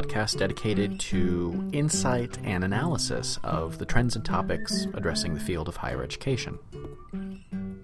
podcast 0.00 0.38
dedicated 0.38 0.98
to 0.98 1.68
insight 1.72 2.38
and 2.42 2.64
analysis 2.64 3.38
of 3.44 3.76
the 3.76 3.84
trends 3.84 4.16
and 4.16 4.24
topics 4.24 4.86
addressing 4.94 5.34
the 5.34 5.40
field 5.40 5.68
of 5.68 5.76
higher 5.76 6.02
education. 6.02 6.58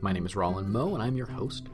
My 0.01 0.13
name 0.13 0.25
is 0.25 0.33
Rolin 0.33 0.69
Moe, 0.69 0.95
and 0.95 1.03
I'm 1.03 1.19
your 1.19 1.27
host. 1.27 1.67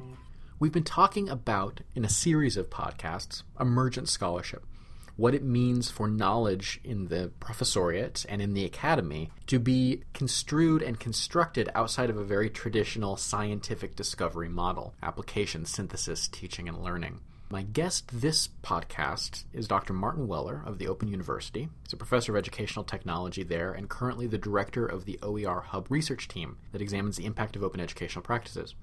We've 0.58 0.72
been 0.72 0.82
talking 0.82 1.28
about, 1.28 1.82
in 1.94 2.04
a 2.04 2.08
series 2.08 2.56
of 2.56 2.70
podcasts, 2.70 3.44
emergent 3.60 4.08
scholarship 4.08 4.66
what 5.14 5.34
it 5.34 5.44
means 5.44 5.90
for 5.90 6.08
knowledge 6.08 6.80
in 6.82 7.06
the 7.08 7.30
professoriate 7.38 8.24
and 8.28 8.40
in 8.40 8.54
the 8.54 8.64
academy 8.64 9.30
to 9.46 9.60
be 9.60 10.02
construed 10.14 10.82
and 10.82 10.98
constructed 10.98 11.68
outside 11.74 12.08
of 12.08 12.16
a 12.16 12.24
very 12.24 12.48
traditional 12.48 13.16
scientific 13.16 13.94
discovery 13.94 14.48
model 14.48 14.94
application, 15.02 15.66
synthesis, 15.66 16.26
teaching, 16.26 16.66
and 16.66 16.82
learning. 16.82 17.20
My 17.52 17.60
guest 17.60 18.08
this 18.10 18.48
podcast 18.62 19.44
is 19.52 19.68
Dr. 19.68 19.92
Martin 19.92 20.26
Weller 20.26 20.62
of 20.64 20.78
the 20.78 20.88
Open 20.88 21.06
University. 21.06 21.68
He's 21.82 21.92
a 21.92 21.98
professor 21.98 22.32
of 22.32 22.38
educational 22.38 22.82
technology 22.82 23.42
there 23.42 23.74
and 23.74 23.90
currently 23.90 24.26
the 24.26 24.38
director 24.38 24.86
of 24.86 25.04
the 25.04 25.18
OER 25.22 25.60
Hub 25.60 25.90
research 25.90 26.28
team 26.28 26.56
that 26.72 26.80
examines 26.80 27.18
the 27.18 27.26
impact 27.26 27.54
of 27.54 27.62
open 27.62 27.78
educational 27.78 28.22
practices. 28.22 28.74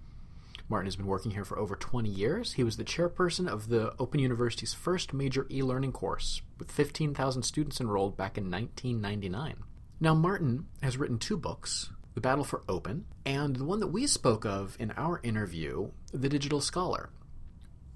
Martin 0.69 0.85
has 0.85 0.95
been 0.95 1.07
working 1.07 1.31
here 1.31 1.45
for 1.45 1.57
over 1.57 1.75
20 1.75 2.11
years. 2.11 2.53
He 2.53 2.63
was 2.63 2.77
the 2.77 2.83
chairperson 2.83 3.47
of 3.47 3.69
the 3.69 3.95
Open 3.97 4.19
University's 4.19 4.75
first 4.75 5.15
major 5.15 5.47
e 5.49 5.63
learning 5.63 5.93
course, 5.93 6.43
with 6.59 6.71
15,000 6.71 7.41
students 7.41 7.81
enrolled 7.81 8.17
back 8.17 8.37
in 8.37 8.51
1999. 8.51 9.63
Now, 9.99 10.13
Martin 10.13 10.67
has 10.83 10.95
written 10.95 11.17
two 11.17 11.37
books 11.37 11.89
The 12.13 12.21
Battle 12.21 12.43
for 12.43 12.61
Open, 12.69 13.05
and 13.25 13.55
the 13.55 13.65
one 13.65 13.79
that 13.79 13.87
we 13.87 14.05
spoke 14.05 14.45
of 14.45 14.77
in 14.79 14.91
our 14.91 15.19
interview, 15.23 15.89
The 16.13 16.29
Digital 16.29 16.61
Scholar. 16.61 17.09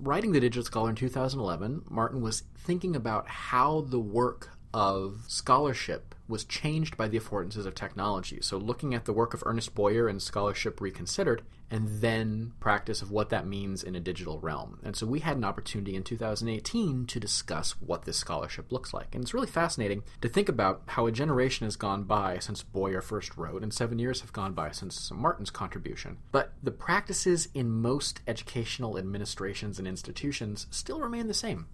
Writing 0.05 0.33
The 0.33 0.41
Digital 0.41 0.65
Scholar 0.65 0.89
in 0.89 0.97
2011, 0.97 1.85
Martin 1.89 2.19
was 2.19 2.43
thinking 2.57 2.93
about 2.93 3.25
how 3.25 3.79
the 3.79 4.01
work 4.01 4.52
of 4.73 5.25
scholarship 5.27 6.15
was 6.27 6.45
changed 6.45 6.95
by 6.97 7.07
the 7.07 7.19
affordances 7.19 7.65
of 7.65 7.75
technology. 7.75 8.39
So, 8.41 8.57
looking 8.57 8.93
at 8.93 9.05
the 9.05 9.13
work 9.13 9.33
of 9.33 9.43
Ernest 9.45 9.75
Boyer 9.75 10.07
and 10.07 10.21
Scholarship 10.21 10.79
Reconsidered, 10.79 11.43
and 11.69 12.01
then 12.01 12.53
practice 12.59 13.01
of 13.01 13.11
what 13.11 13.29
that 13.29 13.47
means 13.47 13.83
in 13.83 13.95
a 13.95 13.99
digital 13.99 14.39
realm. 14.39 14.79
And 14.83 14.95
so, 14.95 15.05
we 15.05 15.19
had 15.19 15.37
an 15.37 15.43
opportunity 15.43 15.95
in 15.95 16.03
2018 16.03 17.05
to 17.07 17.19
discuss 17.19 17.71
what 17.81 18.05
this 18.05 18.17
scholarship 18.17 18.71
looks 18.71 18.93
like. 18.93 19.13
And 19.13 19.23
it's 19.23 19.33
really 19.33 19.47
fascinating 19.47 20.03
to 20.21 20.29
think 20.29 20.49
about 20.49 20.81
how 20.87 21.05
a 21.05 21.11
generation 21.11 21.65
has 21.65 21.75
gone 21.75 22.03
by 22.03 22.39
since 22.39 22.63
Boyer 22.63 23.01
first 23.01 23.37
wrote, 23.37 23.61
and 23.61 23.73
seven 23.73 23.99
years 23.99 24.21
have 24.21 24.33
gone 24.33 24.53
by 24.53 24.71
since 24.71 25.11
Martin's 25.11 25.51
contribution. 25.51 26.17
But 26.31 26.53
the 26.63 26.71
practices 26.71 27.49
in 27.53 27.69
most 27.69 28.21
educational 28.27 28.97
administrations 28.97 29.77
and 29.77 29.87
institutions 29.87 30.67
still 30.71 31.01
remain 31.01 31.27
the 31.27 31.33
same 31.33 31.67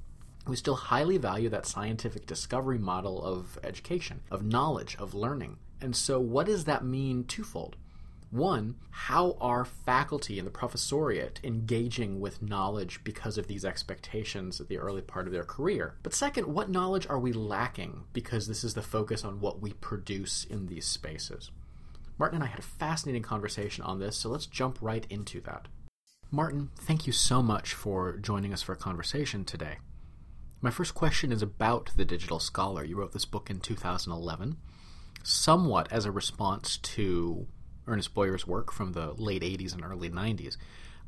we 0.49 0.55
still 0.55 0.75
highly 0.75 1.17
value 1.17 1.49
that 1.49 1.65
scientific 1.65 2.25
discovery 2.25 2.77
model 2.77 3.23
of 3.23 3.59
education, 3.63 4.21
of 4.31 4.43
knowledge, 4.43 4.95
of 4.99 5.13
learning. 5.13 5.57
And 5.81 5.95
so, 5.95 6.19
what 6.19 6.47
does 6.47 6.65
that 6.65 6.83
mean 6.83 7.23
twofold? 7.23 7.75
One, 8.31 8.75
how 8.91 9.35
are 9.41 9.65
faculty 9.65 10.37
in 10.37 10.45
the 10.45 10.51
professoriate 10.51 11.43
engaging 11.43 12.19
with 12.19 12.43
knowledge 12.43 13.03
because 13.03 13.39
of 13.39 13.47
these 13.47 13.65
expectations 13.65 14.61
at 14.61 14.67
the 14.67 14.77
early 14.77 15.01
part 15.01 15.25
of 15.25 15.33
their 15.33 15.43
career? 15.43 15.95
But 16.03 16.13
second, 16.13 16.45
what 16.45 16.69
knowledge 16.69 17.07
are 17.09 17.19
we 17.19 17.33
lacking 17.33 18.03
because 18.13 18.47
this 18.47 18.63
is 18.63 18.75
the 18.75 18.83
focus 18.83 19.25
on 19.25 19.39
what 19.39 19.61
we 19.61 19.73
produce 19.73 20.43
in 20.43 20.67
these 20.67 20.85
spaces? 20.85 21.49
Martin 22.19 22.35
and 22.35 22.43
I 22.43 22.51
had 22.51 22.59
a 22.59 22.63
fascinating 22.63 23.23
conversation 23.23 23.83
on 23.83 23.99
this, 23.99 24.17
so 24.17 24.29
let's 24.29 24.45
jump 24.45 24.77
right 24.79 25.07
into 25.09 25.41
that. 25.41 25.67
Martin, 26.29 26.69
thank 26.75 27.07
you 27.07 27.13
so 27.13 27.41
much 27.41 27.73
for 27.73 28.17
joining 28.17 28.53
us 28.53 28.61
for 28.61 28.73
a 28.73 28.77
conversation 28.77 29.43
today. 29.43 29.77
My 30.61 30.71
first 30.71 30.93
question 30.93 31.31
is 31.31 31.41
about 31.41 31.91
the 31.95 32.03
digital 32.03 32.37
scholar. 32.37 32.83
You 32.83 32.97
wrote 32.97 33.13
this 33.13 33.23
book 33.23 33.49
in 33.49 33.61
2011, 33.61 34.57
somewhat 35.23 35.89
as 35.89 36.03
a 36.03 36.11
response 36.11 36.75
to 36.77 37.47
Ernest 37.87 38.13
Boyer's 38.13 38.45
work 38.45 38.73
from 38.73 38.91
the 38.91 39.13
late 39.13 39.41
80s 39.41 39.73
and 39.73 39.85
early 39.85 40.09
90s. 40.09 40.57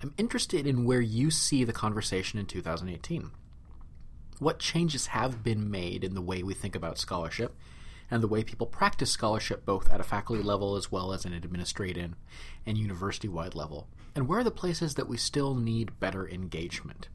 I'm 0.01 0.13
interested 0.17 0.65
in 0.65 0.85
where 0.85 1.01
you 1.01 1.29
see 1.29 1.65
the 1.65 1.73
conversation 1.73 2.39
in 2.39 2.45
2018. 2.45 3.31
What 4.39 4.57
changes 4.57 5.07
have 5.07 5.43
been 5.43 5.69
made 5.69 6.05
in 6.05 6.15
the 6.15 6.21
way 6.21 6.43
we 6.43 6.53
think 6.53 6.73
about 6.73 6.97
scholarship 6.97 7.53
and 8.09 8.23
the 8.23 8.29
way 8.29 8.45
people 8.45 8.67
practice 8.67 9.11
scholarship 9.11 9.65
both 9.65 9.91
at 9.91 9.99
a 9.99 10.03
faculty 10.03 10.41
level 10.41 10.77
as 10.77 10.93
well 10.93 11.11
as 11.11 11.25
an 11.25 11.33
administrative 11.33 12.13
and 12.65 12.77
university 12.77 13.27
wide 13.27 13.53
level? 13.53 13.89
And 14.15 14.29
where 14.29 14.39
are 14.39 14.45
the 14.45 14.49
places 14.49 14.95
that 14.95 15.09
we 15.09 15.17
still 15.17 15.55
need 15.55 15.99
better 15.99 16.27
engagement? 16.27 17.09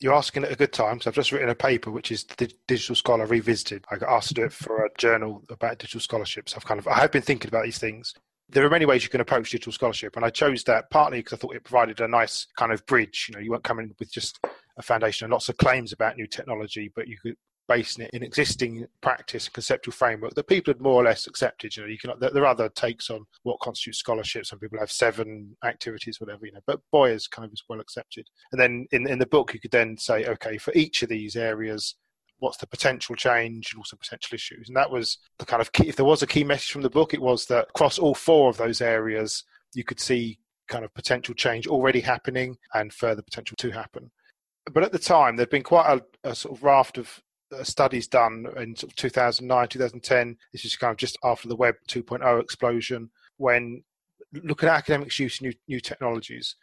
You're 0.00 0.14
asking 0.14 0.44
at 0.44 0.52
a 0.52 0.56
good 0.56 0.72
time 0.72 0.96
because 0.96 1.06
I've 1.06 1.14
just 1.14 1.32
written 1.32 1.48
a 1.48 1.54
paper 1.54 1.90
which 1.90 2.10
is 2.10 2.24
the 2.24 2.52
Digital 2.66 2.94
Scholar 2.94 3.26
Revisited. 3.26 3.84
I 3.90 3.96
got 3.96 4.10
asked 4.10 4.28
to 4.28 4.34
do 4.34 4.44
it 4.44 4.52
for 4.52 4.84
a 4.84 4.90
journal 4.98 5.42
about 5.50 5.78
digital 5.78 6.00
scholarships. 6.00 6.54
I've 6.54 6.64
kind 6.64 6.78
of 6.78 6.88
I 6.88 6.98
have 7.00 7.12
been 7.12 7.22
thinking 7.22 7.48
about 7.48 7.64
these 7.64 7.78
things. 7.78 8.14
There 8.50 8.64
are 8.64 8.70
many 8.70 8.84
ways 8.84 9.02
you 9.02 9.08
can 9.08 9.22
approach 9.22 9.50
digital 9.50 9.72
scholarship, 9.72 10.16
and 10.16 10.24
I 10.24 10.30
chose 10.30 10.64
that 10.64 10.90
partly 10.90 11.20
because 11.20 11.32
I 11.32 11.36
thought 11.36 11.56
it 11.56 11.64
provided 11.64 12.00
a 12.00 12.08
nice 12.08 12.46
kind 12.56 12.72
of 12.72 12.84
bridge. 12.86 13.26
You 13.28 13.34
know, 13.34 13.40
you 13.40 13.50
weren't 13.50 13.64
coming 13.64 13.94
with 13.98 14.12
just 14.12 14.38
a 14.76 14.82
foundation 14.82 15.24
and 15.24 15.32
lots 15.32 15.48
of 15.48 15.56
claims 15.56 15.92
about 15.92 16.16
new 16.16 16.26
technology, 16.26 16.92
but 16.94 17.08
you 17.08 17.16
could 17.22 17.36
basing 17.66 18.04
it 18.04 18.10
in 18.12 18.22
existing 18.22 18.86
practice 19.00 19.46
and 19.46 19.54
conceptual 19.54 19.92
framework 19.92 20.34
that 20.34 20.46
people 20.46 20.72
had 20.72 20.80
more 20.80 20.94
or 20.94 21.04
less 21.04 21.26
accepted. 21.26 21.76
You 21.76 21.82
know, 21.82 21.88
you 21.88 21.98
can 21.98 22.12
there 22.20 22.42
are 22.42 22.46
other 22.46 22.68
takes 22.68 23.10
on 23.10 23.24
what 23.42 23.60
constitutes 23.60 23.98
scholarship. 23.98 24.46
Some 24.46 24.58
people 24.58 24.78
have 24.78 24.90
seven 24.90 25.56
activities, 25.64 26.20
whatever, 26.20 26.46
you 26.46 26.52
know, 26.52 26.60
but 26.66 26.80
Boyer's 26.92 27.26
kind 27.26 27.46
of 27.46 27.52
is 27.52 27.64
well 27.68 27.80
accepted. 27.80 28.26
And 28.52 28.60
then 28.60 28.86
in 28.92 29.06
in 29.06 29.18
the 29.18 29.26
book, 29.26 29.54
you 29.54 29.60
could 29.60 29.70
then 29.70 29.96
say, 29.96 30.26
okay, 30.26 30.58
for 30.58 30.72
each 30.74 31.02
of 31.02 31.08
these 31.08 31.36
areas, 31.36 31.96
what's 32.38 32.58
the 32.58 32.66
potential 32.66 33.14
change 33.14 33.72
and 33.72 33.78
also 33.78 33.96
potential 33.96 34.34
issues. 34.34 34.68
And 34.68 34.76
that 34.76 34.90
was 34.90 35.18
the 35.38 35.46
kind 35.46 35.62
of 35.62 35.72
key. 35.72 35.88
If 35.88 35.96
there 35.96 36.04
was 36.04 36.22
a 36.22 36.26
key 36.26 36.44
message 36.44 36.70
from 36.70 36.82
the 36.82 36.90
book, 36.90 37.14
it 37.14 37.22
was 37.22 37.46
that 37.46 37.68
across 37.70 37.98
all 37.98 38.14
four 38.14 38.50
of 38.50 38.56
those 38.56 38.80
areas, 38.80 39.44
you 39.74 39.84
could 39.84 40.00
see 40.00 40.38
kind 40.68 40.84
of 40.84 40.94
potential 40.94 41.34
change 41.34 41.66
already 41.66 42.00
happening 42.00 42.56
and 42.74 42.92
further 42.92 43.22
potential 43.22 43.56
to 43.58 43.70
happen. 43.70 44.10
But 44.72 44.82
at 44.82 44.92
the 44.92 44.98
time, 44.98 45.36
there'd 45.36 45.50
been 45.50 45.62
quite 45.62 46.00
a, 46.24 46.30
a 46.30 46.34
sort 46.34 46.56
of 46.56 46.64
raft 46.64 46.98
of 46.98 47.22
studies 47.62 48.08
done 48.08 48.46
in 48.56 48.74
sort 48.76 48.92
of 48.92 48.96
2009, 48.96 49.68
2010. 49.68 50.36
This 50.52 50.64
is 50.64 50.76
kind 50.76 50.90
of 50.90 50.96
just 50.96 51.18
after 51.24 51.48
the 51.48 51.56
Web 51.56 51.74
2.0 51.88 52.40
explosion, 52.40 53.10
when 53.36 53.82
looking 54.42 54.68
at 54.68 54.76
academics' 54.76 55.18
use 55.18 55.40
new, 55.40 55.52
new 55.68 55.80
technologies. 55.80 56.56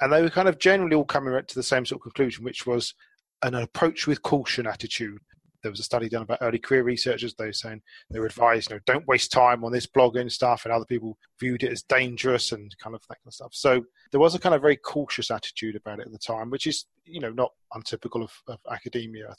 And 0.00 0.12
they 0.12 0.22
were 0.22 0.30
kind 0.30 0.48
of 0.48 0.58
generally 0.58 0.94
all 0.94 1.04
coming 1.04 1.38
to 1.46 1.54
the 1.54 1.62
same 1.62 1.84
sort 1.84 1.98
of 1.98 2.04
conclusion, 2.04 2.44
which 2.44 2.66
was 2.66 2.94
an 3.42 3.54
approach 3.54 4.06
with 4.06 4.22
caution 4.22 4.66
attitude. 4.66 5.18
There 5.62 5.70
was 5.70 5.80
a 5.80 5.84
study 5.84 6.08
done 6.08 6.22
about 6.22 6.38
early 6.40 6.58
career 6.58 6.82
researchers. 6.82 7.34
They 7.34 7.46
were 7.46 7.52
saying 7.52 7.82
they 8.10 8.18
were 8.18 8.26
advised, 8.26 8.70
you 8.70 8.76
know, 8.76 8.80
don't 8.86 9.06
waste 9.06 9.30
time 9.30 9.62
on 9.62 9.72
this 9.72 9.86
blogging 9.86 10.32
stuff, 10.32 10.64
and 10.64 10.72
other 10.72 10.86
people 10.86 11.18
viewed 11.38 11.62
it 11.62 11.72
as 11.72 11.82
dangerous 11.82 12.52
and 12.52 12.74
kind 12.78 12.96
of 12.96 13.02
that 13.02 13.16
kind 13.16 13.26
of 13.26 13.34
stuff. 13.34 13.50
So 13.52 13.84
there 14.10 14.20
was 14.20 14.34
a 14.34 14.38
kind 14.38 14.54
of 14.54 14.62
very 14.62 14.76
cautious 14.76 15.30
attitude 15.30 15.76
about 15.76 16.00
it 16.00 16.06
at 16.06 16.12
the 16.12 16.18
time, 16.18 16.48
which 16.48 16.66
is, 16.66 16.86
you 17.04 17.20
know, 17.20 17.30
not 17.30 17.52
untypical 17.74 18.22
of, 18.22 18.32
of 18.48 18.58
academia. 18.70 19.34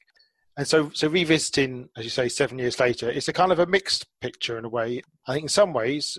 And 0.57 0.67
so, 0.67 0.91
so 0.93 1.07
revisiting, 1.07 1.89
as 1.95 2.03
you 2.03 2.09
say, 2.09 2.27
seven 2.27 2.59
years 2.59 2.79
later, 2.79 3.09
it's 3.09 3.27
a 3.27 3.33
kind 3.33 3.51
of 3.51 3.59
a 3.59 3.65
mixed 3.65 4.05
picture 4.19 4.57
in 4.57 4.65
a 4.65 4.69
way. 4.69 5.01
I 5.27 5.33
think 5.33 5.43
in 5.43 5.49
some 5.49 5.73
ways, 5.73 6.17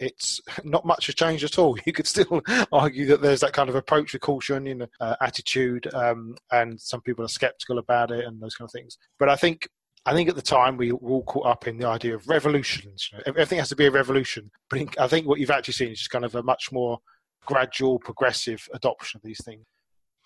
it's 0.00 0.40
not 0.64 0.84
much 0.84 1.06
has 1.06 1.14
changed 1.14 1.44
at 1.44 1.58
all. 1.58 1.76
You 1.86 1.92
could 1.92 2.06
still 2.06 2.40
argue 2.72 3.06
that 3.06 3.22
there's 3.22 3.40
that 3.40 3.52
kind 3.52 3.68
of 3.68 3.76
approach 3.76 4.12
with 4.12 4.22
caution, 4.22 4.66
you 4.66 4.74
know, 4.76 4.86
uh, 5.00 5.16
attitude, 5.20 5.92
um, 5.94 6.36
and 6.50 6.80
some 6.80 7.00
people 7.02 7.24
are 7.24 7.28
skeptical 7.28 7.78
about 7.78 8.10
it 8.10 8.24
and 8.24 8.40
those 8.40 8.54
kind 8.54 8.66
of 8.66 8.72
things. 8.72 8.98
But 9.18 9.28
I 9.28 9.36
think, 9.36 9.68
I 10.06 10.12
think 10.12 10.28
at 10.28 10.36
the 10.36 10.42
time 10.42 10.76
we 10.76 10.92
were 10.92 11.10
all 11.10 11.24
caught 11.24 11.46
up 11.46 11.66
in 11.66 11.78
the 11.78 11.86
idea 11.86 12.14
of 12.14 12.28
revolutions. 12.28 13.08
You 13.12 13.18
know, 13.18 13.24
everything 13.26 13.58
has 13.58 13.68
to 13.70 13.76
be 13.76 13.86
a 13.86 13.90
revolution. 13.90 14.50
But 14.70 14.98
I 14.98 15.08
think 15.08 15.26
what 15.26 15.38
you've 15.38 15.50
actually 15.50 15.74
seen 15.74 15.90
is 15.90 15.98
just 15.98 16.10
kind 16.10 16.24
of 16.24 16.34
a 16.34 16.42
much 16.42 16.72
more 16.72 16.98
gradual, 17.46 17.98
progressive 17.98 18.68
adoption 18.74 19.18
of 19.18 19.22
these 19.22 19.42
things. 19.44 19.64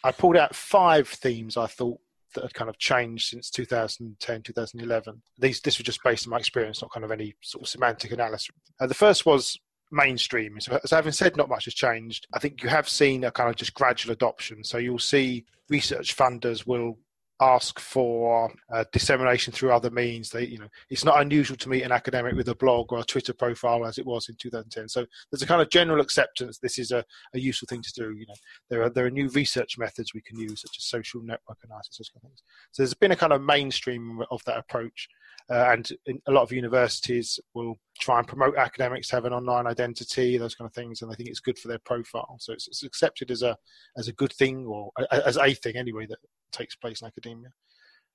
I 0.05 0.11
pulled 0.11 0.37
out 0.37 0.55
five 0.55 1.09
themes 1.09 1.57
I 1.57 1.67
thought 1.67 2.01
that 2.35 2.43
had 2.43 2.55
kind 2.55 2.69
of 2.69 2.79
changed 2.79 3.29
since 3.31 3.51
2010, 3.51 4.43
2011. 4.43 5.23
These, 5.39 5.61
this 5.61 5.79
was 5.79 5.85
just 5.85 6.03
based 6.03 6.27
on 6.27 6.31
my 6.31 6.39
experience, 6.39 6.83
not 6.83 6.93
kind 6.93 7.05
of 7.05 7.11
any 7.11 7.35
sort 7.43 7.63
of 7.63 7.69
semantic 7.69 8.13
analysis. 8.13 8.51
Uh, 8.81 8.87
the 8.87 8.95
first 8.95 9.27
was 9.27 9.59
mainstream. 9.91 10.59
So, 10.61 10.81
so, 10.85 10.97
having 10.97 11.13
said 11.13 11.37
not 11.37 11.49
much 11.49 11.67
has 11.67 11.75
changed, 11.75 12.27
I 12.35 12.39
think 12.39 12.63
you 12.63 12.69
have 12.69 12.89
seen 12.89 13.25
a 13.25 13.31
kind 13.31 13.51
of 13.51 13.57
just 13.57 13.75
gradual 13.75 14.13
adoption. 14.13 14.65
So 14.65 14.79
you'll 14.79 14.99
see 14.99 15.45
research 15.69 16.17
funders 16.17 16.67
will 16.67 16.99
ask 17.43 17.81
for 17.81 18.53
uh, 18.73 18.85
dissemination 18.93 19.53
through 19.53 19.73
other 19.73 19.91
means. 19.91 20.31
They, 20.31 20.47
you 20.47 20.59
know, 20.59 20.69
it's 20.91 21.05
not 21.05 21.21
unusual 21.21 21.57
to 21.57 21.69
meet 21.69 21.83
an 21.83 21.93
academic 21.93 22.35
with 22.35 22.49
a 22.49 22.55
blog 22.55 22.93
or 22.93 23.01
a 23.01 23.05
Twitter 23.05 23.33
profile 23.33 23.85
as 23.85 23.99
it 23.99 24.07
was 24.07 24.29
in 24.29 24.37
2010. 24.37 24.89
So 24.89 25.05
there's 25.31 25.43
a 25.43 25.47
kind 25.47 25.61
of 25.61 25.71
general 25.71 26.01
acceptance. 26.01 26.59
This 26.59 26.79
is 26.79 26.93
a, 26.93 27.05
a 27.35 27.39
useful 27.41 27.67
thing 27.67 27.83
to 27.83 27.93
do. 27.95 28.15
You 28.17 28.27
know, 28.27 28.35
there 28.71 28.83
are 28.83 28.91
there 28.91 29.07
are 29.07 29.11
new 29.11 29.29
research 29.31 29.77
methods 29.79 30.15
we 30.15 30.23
can 30.23 30.39
use, 30.39 30.61
such 30.61 30.77
as 30.79 30.85
social 30.85 31.23
network 31.23 31.59
analysis, 31.65 31.99
those 31.99 32.11
kind 32.11 32.23
of 32.25 32.29
things. 32.31 32.43
So 32.71 32.83
there's 32.83 32.95
been 32.95 33.13
a 33.13 33.17
kind 33.17 33.33
of 33.33 33.43
mainstream 33.43 34.23
of 34.31 34.43
that 34.45 34.59
approach. 34.59 35.09
Uh, 35.51 35.73
and 35.73 35.91
a 36.29 36.33
lot 36.33 36.43
of 36.43 36.53
universities 36.53 37.41
will 37.55 37.75
try 37.99 38.19
and 38.19 38.29
promote 38.29 38.57
academics 38.57 39.09
to 39.09 39.17
have 39.17 39.25
an 39.25 39.33
online 39.33 39.67
identity, 39.67 40.39
those 40.39 40.55
kind 40.55 40.69
of 40.69 40.75
things, 40.75 41.03
and 41.03 41.11
they 41.11 41.17
think 41.17 41.29
it's 41.29 41.41
good 41.41 41.59
for 41.59 41.69
their 41.69 41.81
profile. 41.81 42.37
So 42.39 42.53
it's, 42.53 42.69
it's 42.69 42.85
accepted 42.85 43.31
as 43.31 43.43
a 43.43 43.57
as 43.99 44.07
a 44.07 44.13
good 44.13 44.33
thing, 44.33 44.65
or 44.67 44.91
as 45.11 45.37
a 45.37 45.55
thing 45.55 45.77
anyway, 45.77 46.07
that 46.07 46.19
takes 46.53 46.77
place 46.77 47.01
in 47.01 47.09
academia. 47.09 47.51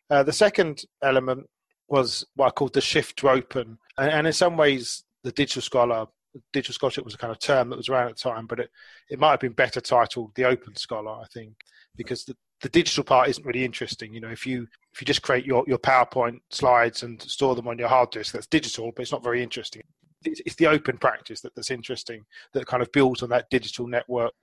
Uh, 0.09 0.23
the 0.23 0.33
second 0.33 0.83
element 1.01 1.47
was 1.89 2.25
what 2.35 2.47
I 2.47 2.51
called 2.51 2.73
the 2.73 2.81
shift 2.81 3.17
to 3.19 3.29
open, 3.29 3.77
and, 3.97 4.11
and 4.11 4.27
in 4.27 4.33
some 4.33 4.57
ways, 4.57 5.03
the 5.23 5.31
digital 5.31 5.61
scholar 5.61 6.07
digital 6.53 6.73
scholarship 6.73 7.05
was 7.05 7.13
a 7.13 7.17
kind 7.17 7.31
of 7.31 7.39
term 7.39 7.69
that 7.69 7.77
was 7.77 7.89
around 7.89 8.09
at 8.09 8.15
the 8.15 8.29
time, 8.29 8.45
but 8.47 8.59
it, 8.59 8.69
it 9.09 9.19
might 9.19 9.31
have 9.31 9.39
been 9.39 9.53
better 9.53 9.81
titled 9.81 10.31
the 10.35 10.45
open 10.45 10.75
scholar, 10.75 11.11
I 11.11 11.25
think, 11.33 11.53
because 11.95 12.25
the, 12.25 12.35
the 12.61 12.69
digital 12.69 13.03
part 13.03 13.29
isn't 13.29 13.45
really 13.45 13.65
interesting. 13.65 14.13
You 14.13 14.21
know, 14.21 14.29
if 14.29 14.45
you 14.45 14.67
if 14.93 15.01
you 15.01 15.05
just 15.05 15.21
create 15.21 15.45
your, 15.45 15.63
your 15.67 15.77
PowerPoint 15.77 16.39
slides 16.51 17.03
and 17.03 17.21
store 17.21 17.55
them 17.55 17.67
on 17.67 17.77
your 17.77 17.87
hard 17.87 18.11
disk, 18.11 18.33
that's 18.33 18.47
digital, 18.47 18.91
but 18.95 19.03
it's 19.03 19.11
not 19.11 19.23
very 19.23 19.43
interesting. 19.43 19.83
It's, 20.23 20.41
it's 20.45 20.55
the 20.55 20.67
open 20.67 20.97
practice 20.97 21.41
that, 21.41 21.53
that's 21.55 21.71
interesting, 21.71 22.23
that 22.53 22.65
kind 22.65 22.81
of 22.81 22.91
builds 22.91 23.21
on 23.23 23.29
that 23.29 23.49
digital 23.49 23.87
network 23.87 24.33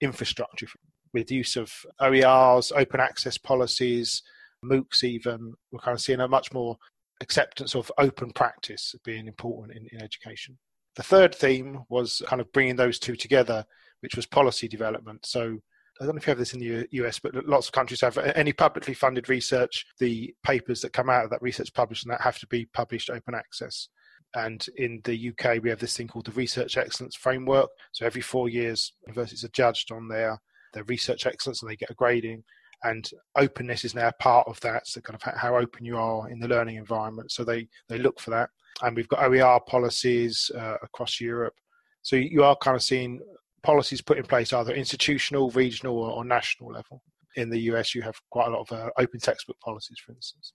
infrastructure 0.00 0.66
with 1.12 1.30
use 1.30 1.56
of 1.56 1.72
OERs, 2.00 2.72
open 2.74 3.00
access 3.00 3.38
policies, 3.38 4.22
MOOCs 4.64 5.04
even. 5.04 5.54
We're 5.72 5.80
kind 5.80 5.94
of 5.94 6.00
seeing 6.00 6.20
a 6.20 6.28
much 6.28 6.52
more 6.52 6.76
acceptance 7.20 7.74
of 7.74 7.90
open 7.98 8.32
practice 8.32 8.94
being 9.04 9.26
important 9.26 9.76
in, 9.76 9.86
in 9.92 10.02
education. 10.02 10.58
The 10.96 11.02
third 11.02 11.34
theme 11.34 11.84
was 11.88 12.22
kind 12.26 12.40
of 12.40 12.52
bringing 12.52 12.76
those 12.76 12.98
two 12.98 13.16
together, 13.16 13.64
which 14.00 14.16
was 14.16 14.26
policy 14.26 14.68
development. 14.68 15.24
So 15.26 15.58
I 16.00 16.04
don't 16.04 16.14
know 16.14 16.18
if 16.18 16.26
you 16.26 16.30
have 16.30 16.38
this 16.38 16.54
in 16.54 16.60
the 16.60 16.86
US, 16.92 17.18
but 17.18 17.46
lots 17.46 17.68
of 17.68 17.72
countries 17.72 18.00
have 18.00 18.16
any 18.18 18.52
publicly 18.52 18.94
funded 18.94 19.28
research. 19.28 19.86
The 19.98 20.34
papers 20.42 20.80
that 20.80 20.92
come 20.92 21.10
out 21.10 21.24
of 21.24 21.30
that 21.30 21.42
research 21.42 21.72
published 21.74 22.04
and 22.04 22.12
that 22.12 22.22
have 22.22 22.38
to 22.38 22.46
be 22.46 22.66
published 22.66 23.10
open 23.10 23.34
access. 23.34 23.88
And 24.34 24.64
in 24.76 25.00
the 25.04 25.30
UK, 25.30 25.62
we 25.62 25.70
have 25.70 25.80
this 25.80 25.96
thing 25.96 26.08
called 26.08 26.26
the 26.26 26.32
Research 26.32 26.76
Excellence 26.76 27.16
Framework. 27.16 27.68
So 27.92 28.06
every 28.06 28.20
four 28.22 28.48
years, 28.48 28.92
universities 29.06 29.44
are 29.44 29.48
judged 29.48 29.92
on 29.92 30.08
their 30.08 30.38
their 30.72 30.84
research 30.84 31.26
excellence 31.26 31.62
and 31.62 31.70
they 31.70 31.76
get 31.76 31.90
a 31.90 31.94
grading. 31.94 32.42
And 32.82 33.08
openness 33.36 33.84
is 33.84 33.94
now 33.94 34.10
part 34.20 34.48
of 34.48 34.58
that. 34.60 34.86
So 34.86 35.00
kind 35.00 35.20
of 35.22 35.34
how 35.34 35.56
open 35.56 35.84
you 35.84 35.98
are 35.98 36.30
in 36.30 36.40
the 36.40 36.48
learning 36.48 36.76
environment. 36.76 37.30
So 37.30 37.44
they 37.44 37.68
they 37.88 37.98
look 37.98 38.18
for 38.20 38.30
that. 38.30 38.50
And 38.82 38.96
we've 38.96 39.08
got 39.08 39.22
OER 39.22 39.60
policies 39.66 40.50
uh, 40.56 40.76
across 40.82 41.20
Europe. 41.20 41.54
So 42.02 42.16
you 42.16 42.42
are 42.44 42.56
kind 42.56 42.76
of 42.76 42.82
seeing 42.82 43.20
policies 43.62 44.00
put 44.00 44.18
in 44.18 44.24
place 44.24 44.52
either 44.52 44.72
institutional, 44.72 45.50
regional, 45.50 45.98
or, 45.98 46.10
or 46.10 46.24
national 46.24 46.72
level. 46.72 47.02
In 47.36 47.50
the 47.50 47.60
US, 47.72 47.94
you 47.94 48.02
have 48.02 48.18
quite 48.30 48.48
a 48.48 48.50
lot 48.50 48.70
of 48.70 48.72
uh, 48.72 48.90
open 48.98 49.20
textbook 49.20 49.60
policies, 49.60 49.98
for 50.04 50.12
instance. 50.12 50.52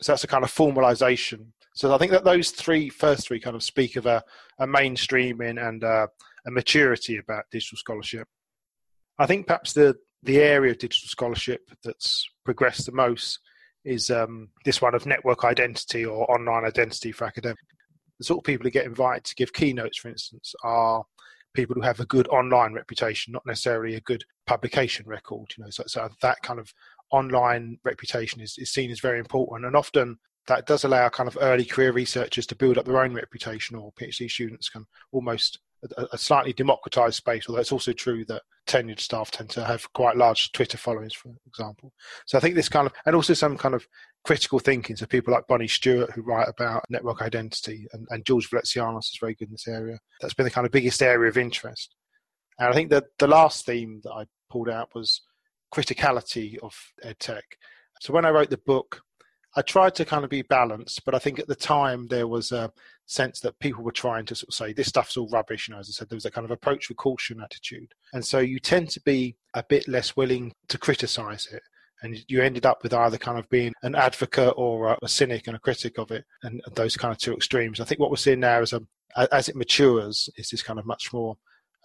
So 0.00 0.12
that's 0.12 0.24
a 0.24 0.28
kind 0.28 0.44
of 0.44 0.52
formalization. 0.52 1.46
So 1.74 1.94
I 1.94 1.98
think 1.98 2.12
that 2.12 2.24
those 2.24 2.50
three, 2.50 2.88
first 2.88 3.26
three, 3.26 3.40
kind 3.40 3.56
of 3.56 3.62
speak 3.62 3.96
of 3.96 4.06
a, 4.06 4.22
a 4.58 4.66
mainstreaming 4.66 5.66
and 5.66 5.84
uh, 5.84 6.06
a 6.46 6.50
maturity 6.50 7.18
about 7.18 7.44
digital 7.50 7.76
scholarship. 7.76 8.26
I 9.20 9.26
think 9.26 9.46
perhaps 9.46 9.74
the 9.74 9.96
the 10.22 10.38
area 10.38 10.72
of 10.72 10.78
digital 10.78 11.08
scholarship 11.08 11.70
that's 11.84 12.28
progressed 12.44 12.86
the 12.86 12.92
most 12.92 13.38
is 13.84 14.10
um, 14.10 14.48
this 14.64 14.82
one 14.82 14.94
of 14.94 15.06
network 15.06 15.44
identity 15.44 16.04
or 16.04 16.30
online 16.30 16.64
identity 16.64 17.12
for 17.12 17.24
academics. 17.24 17.62
The 18.18 18.24
sort 18.24 18.38
of 18.38 18.44
people 18.44 18.64
who 18.64 18.70
get 18.70 18.84
invited 18.84 19.24
to 19.24 19.34
give 19.34 19.52
keynotes, 19.52 19.98
for 19.98 20.08
instance, 20.08 20.54
are 20.62 21.04
people 21.54 21.74
who 21.74 21.80
have 21.80 22.00
a 22.00 22.06
good 22.06 22.28
online 22.28 22.74
reputation, 22.74 23.32
not 23.32 23.46
necessarily 23.46 23.94
a 23.94 24.00
good 24.02 24.24
publication 24.46 25.06
record. 25.06 25.52
You 25.56 25.64
know, 25.64 25.70
so, 25.70 25.84
so 25.86 26.08
that 26.22 26.42
kind 26.42 26.60
of 26.60 26.72
online 27.10 27.78
reputation 27.84 28.40
is, 28.40 28.56
is 28.58 28.72
seen 28.72 28.90
as 28.90 29.00
very 29.00 29.18
important, 29.18 29.66
and 29.66 29.76
often 29.76 30.18
that 30.46 30.66
does 30.66 30.84
allow 30.84 31.08
kind 31.10 31.28
of 31.28 31.38
early 31.40 31.64
career 31.64 31.92
researchers 31.92 32.46
to 32.46 32.56
build 32.56 32.78
up 32.78 32.86
their 32.86 33.02
own 33.02 33.14
reputation, 33.14 33.76
or 33.76 33.92
PhD 33.92 34.30
students 34.30 34.70
can 34.70 34.86
almost 35.12 35.60
a, 36.12 36.18
slightly 36.18 36.52
democratized 36.52 37.16
space. 37.16 37.46
Although 37.48 37.60
it's 37.60 37.72
also 37.72 37.92
true 37.92 38.24
that 38.26 38.42
tenured 38.66 39.00
staff 39.00 39.30
tend 39.30 39.50
to 39.50 39.64
have 39.64 39.90
quite 39.92 40.16
large 40.16 40.52
Twitter 40.52 40.78
followings, 40.78 41.14
for 41.14 41.32
example. 41.46 41.92
So 42.26 42.36
I 42.38 42.40
think 42.40 42.54
this 42.54 42.68
kind 42.68 42.86
of, 42.86 42.92
and 43.06 43.16
also 43.16 43.34
some 43.34 43.56
kind 43.56 43.74
of 43.74 43.86
critical 44.24 44.58
thinking. 44.58 44.96
So 44.96 45.06
people 45.06 45.32
like 45.32 45.46
Bonnie 45.46 45.68
Stewart 45.68 46.10
who 46.12 46.22
write 46.22 46.48
about 46.48 46.84
network 46.90 47.22
identity, 47.22 47.86
and, 47.92 48.06
and 48.10 48.24
George 48.24 48.50
Veletsianos 48.50 49.10
is 49.10 49.18
very 49.20 49.34
good 49.34 49.48
in 49.48 49.52
this 49.52 49.68
area. 49.68 49.98
That's 50.20 50.34
been 50.34 50.44
the 50.44 50.50
kind 50.50 50.66
of 50.66 50.72
biggest 50.72 51.02
area 51.02 51.28
of 51.28 51.38
interest. 51.38 51.94
And 52.58 52.68
I 52.68 52.72
think 52.72 52.90
that 52.90 53.04
the 53.18 53.28
last 53.28 53.64
theme 53.64 54.00
that 54.04 54.12
I 54.12 54.26
pulled 54.50 54.68
out 54.68 54.90
was 54.94 55.22
criticality 55.74 56.58
of 56.58 56.74
edtech. 57.04 57.42
So 58.00 58.12
when 58.12 58.24
I 58.24 58.30
wrote 58.30 58.50
the 58.50 58.58
book, 58.58 59.02
I 59.56 59.62
tried 59.62 59.94
to 59.96 60.04
kind 60.04 60.24
of 60.24 60.30
be 60.30 60.42
balanced, 60.42 61.04
but 61.04 61.14
I 61.14 61.18
think 61.18 61.38
at 61.38 61.48
the 61.48 61.56
time 61.56 62.06
there 62.06 62.28
was 62.28 62.52
a 62.52 62.72
sense 63.10 63.40
that 63.40 63.58
people 63.58 63.82
were 63.82 63.92
trying 63.92 64.24
to 64.26 64.34
sort 64.34 64.48
of 64.48 64.54
say 64.54 64.72
this 64.72 64.88
stuff's 64.88 65.16
all 65.16 65.28
rubbish. 65.28 65.68
You 65.68 65.74
know, 65.74 65.80
as 65.80 65.88
I 65.88 65.92
said, 65.92 66.08
there 66.08 66.16
was 66.16 66.26
a 66.26 66.30
kind 66.30 66.44
of 66.44 66.50
approach 66.50 66.88
with 66.88 66.98
caution 66.98 67.40
attitude, 67.40 67.92
and 68.12 68.24
so 68.24 68.38
you 68.38 68.58
tend 68.58 68.90
to 68.90 69.00
be 69.00 69.36
a 69.54 69.62
bit 69.62 69.88
less 69.88 70.16
willing 70.16 70.52
to 70.68 70.78
criticise 70.78 71.48
it 71.52 71.62
and 72.02 72.24
you 72.28 72.40
ended 72.40 72.66
up 72.66 72.82
with 72.82 72.94
either 72.94 73.18
kind 73.18 73.38
of 73.38 73.48
being 73.48 73.72
an 73.82 73.94
advocate 73.94 74.54
or 74.56 74.96
a, 75.02 75.08
cynic 75.08 75.46
and 75.46 75.56
a 75.56 75.60
critic 75.60 75.98
of 75.98 76.10
it, 76.10 76.24
and 76.42 76.60
those 76.74 76.96
kind 76.96 77.12
of 77.12 77.18
two 77.18 77.34
extremes. 77.34 77.80
I 77.80 77.84
think 77.84 78.00
what 78.00 78.10
we're 78.10 78.16
seeing 78.16 78.40
now 78.40 78.60
is 78.60 78.72
a, 78.72 78.80
as 79.32 79.48
it 79.48 79.56
matures, 79.56 80.28
is 80.36 80.48
this 80.48 80.62
kind 80.62 80.78
of 80.78 80.86
much 80.86 81.12
more 81.12 81.36